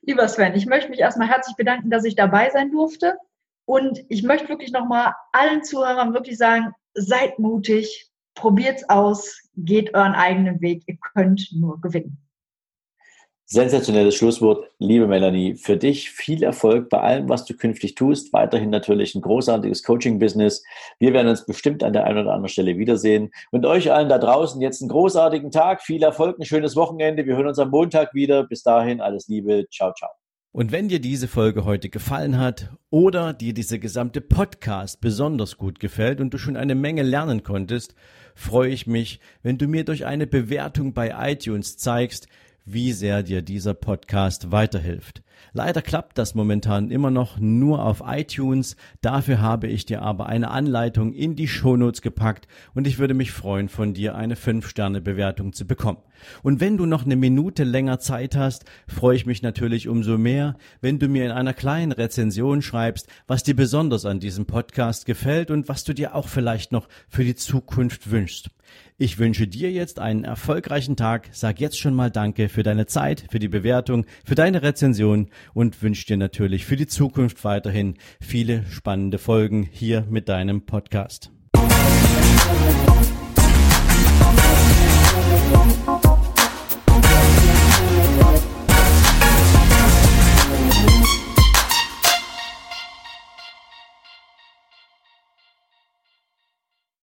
Lieber 0.00 0.26
Sven, 0.28 0.54
ich 0.54 0.64
möchte 0.64 0.88
mich 0.88 1.00
erstmal 1.00 1.28
herzlich 1.28 1.56
bedanken, 1.56 1.90
dass 1.90 2.04
ich 2.04 2.14
dabei 2.14 2.48
sein 2.48 2.70
durfte. 2.70 3.18
Und 3.66 4.00
ich 4.08 4.22
möchte 4.22 4.48
wirklich 4.48 4.72
nochmal 4.72 5.12
allen 5.32 5.62
Zuhörern 5.62 6.14
wirklich 6.14 6.38
sagen, 6.38 6.72
seid 6.94 7.38
mutig, 7.38 8.10
probiert's 8.34 8.88
aus, 8.88 9.42
geht 9.56 9.94
euren 9.94 10.14
eigenen 10.14 10.62
Weg, 10.62 10.84
ihr 10.86 10.96
könnt 11.14 11.50
nur 11.52 11.78
gewinnen. 11.82 12.16
Sensationelles 13.52 14.14
Schlusswort, 14.14 14.70
liebe 14.78 15.08
Melanie. 15.08 15.56
Für 15.56 15.76
dich 15.76 16.12
viel 16.12 16.44
Erfolg 16.44 16.88
bei 16.88 17.00
allem, 17.00 17.28
was 17.28 17.44
du 17.46 17.56
künftig 17.56 17.96
tust. 17.96 18.32
Weiterhin 18.32 18.70
natürlich 18.70 19.16
ein 19.16 19.22
großartiges 19.22 19.82
Coaching-Business. 19.82 20.62
Wir 21.00 21.12
werden 21.12 21.26
uns 21.26 21.44
bestimmt 21.44 21.82
an 21.82 21.92
der 21.92 22.04
einen 22.04 22.18
oder 22.18 22.32
anderen 22.32 22.48
Stelle 22.48 22.78
wiedersehen. 22.78 23.32
Und 23.50 23.66
euch 23.66 23.90
allen 23.90 24.08
da 24.08 24.18
draußen 24.18 24.60
jetzt 24.60 24.82
einen 24.82 24.90
großartigen 24.90 25.50
Tag, 25.50 25.82
viel 25.82 26.04
Erfolg, 26.04 26.38
ein 26.38 26.44
schönes 26.44 26.76
Wochenende. 26.76 27.26
Wir 27.26 27.34
hören 27.34 27.48
uns 27.48 27.58
am 27.58 27.70
Montag 27.70 28.14
wieder. 28.14 28.44
Bis 28.44 28.62
dahin 28.62 29.00
alles 29.00 29.26
Liebe. 29.26 29.66
Ciao, 29.68 29.92
ciao. 29.94 30.10
Und 30.52 30.70
wenn 30.70 30.88
dir 30.88 31.00
diese 31.00 31.26
Folge 31.26 31.64
heute 31.64 31.88
gefallen 31.88 32.38
hat 32.38 32.70
oder 32.88 33.32
dir 33.32 33.52
diese 33.52 33.80
gesamte 33.80 34.20
Podcast 34.20 35.00
besonders 35.00 35.56
gut 35.56 35.80
gefällt 35.80 36.20
und 36.20 36.32
du 36.32 36.38
schon 36.38 36.56
eine 36.56 36.76
Menge 36.76 37.02
lernen 37.02 37.42
konntest, 37.42 37.96
freue 38.36 38.70
ich 38.70 38.86
mich, 38.86 39.18
wenn 39.42 39.58
du 39.58 39.66
mir 39.66 39.84
durch 39.84 40.06
eine 40.06 40.28
Bewertung 40.28 40.92
bei 40.92 41.32
iTunes 41.32 41.78
zeigst, 41.78 42.28
wie 42.64 42.92
sehr 42.92 43.22
dir 43.22 43.42
dieser 43.42 43.74
Podcast 43.74 44.50
weiterhilft. 44.50 45.22
Leider 45.52 45.82
klappt 45.82 46.18
das 46.18 46.34
momentan 46.34 46.90
immer 46.90 47.10
noch 47.10 47.38
nur 47.38 47.84
auf 47.84 48.02
iTunes. 48.06 48.76
Dafür 49.00 49.40
habe 49.40 49.66
ich 49.66 49.86
dir 49.86 50.02
aber 50.02 50.26
eine 50.26 50.50
Anleitung 50.50 51.12
in 51.12 51.36
die 51.36 51.48
Shownotes 51.48 52.02
gepackt 52.02 52.46
und 52.74 52.86
ich 52.86 52.98
würde 52.98 53.14
mich 53.14 53.32
freuen, 53.32 53.68
von 53.68 53.94
dir 53.94 54.14
eine 54.14 54.34
5-Sterne-Bewertung 54.34 55.52
zu 55.52 55.66
bekommen. 55.66 55.98
Und 56.42 56.60
wenn 56.60 56.76
du 56.76 56.86
noch 56.86 57.04
eine 57.04 57.16
Minute 57.16 57.64
länger 57.64 57.98
Zeit 57.98 58.36
hast, 58.36 58.64
freue 58.86 59.16
ich 59.16 59.26
mich 59.26 59.42
natürlich 59.42 59.88
umso 59.88 60.18
mehr, 60.18 60.56
wenn 60.80 60.98
du 60.98 61.08
mir 61.08 61.24
in 61.24 61.32
einer 61.32 61.54
kleinen 61.54 61.92
Rezension 61.92 62.62
schreibst, 62.62 63.08
was 63.26 63.42
dir 63.42 63.56
besonders 63.56 64.04
an 64.04 64.20
diesem 64.20 64.46
Podcast 64.46 65.06
gefällt 65.06 65.50
und 65.50 65.68
was 65.68 65.84
du 65.84 65.92
dir 65.92 66.14
auch 66.14 66.28
vielleicht 66.28 66.72
noch 66.72 66.88
für 67.08 67.24
die 67.24 67.34
Zukunft 67.34 68.10
wünschst. 68.10 68.50
Ich 68.98 69.18
wünsche 69.18 69.48
dir 69.48 69.72
jetzt 69.72 69.98
einen 69.98 70.24
erfolgreichen 70.24 70.94
Tag, 70.94 71.30
sag 71.32 71.58
jetzt 71.58 71.78
schon 71.78 71.94
mal 71.94 72.10
Danke 72.10 72.48
für 72.50 72.62
deine 72.62 72.84
Zeit, 72.84 73.24
für 73.30 73.38
die 73.38 73.48
Bewertung, 73.48 74.04
für 74.26 74.34
deine 74.34 74.62
Rezension 74.62 75.29
und 75.54 75.82
wünsche 75.82 76.06
dir 76.06 76.16
natürlich 76.16 76.66
für 76.66 76.76
die 76.76 76.86
Zukunft 76.86 77.44
weiterhin 77.44 77.94
viele 78.20 78.64
spannende 78.66 79.18
Folgen 79.18 79.68
hier 79.70 80.06
mit 80.08 80.28
deinem 80.28 80.66
Podcast. 80.66 81.30
Musik 81.56 82.89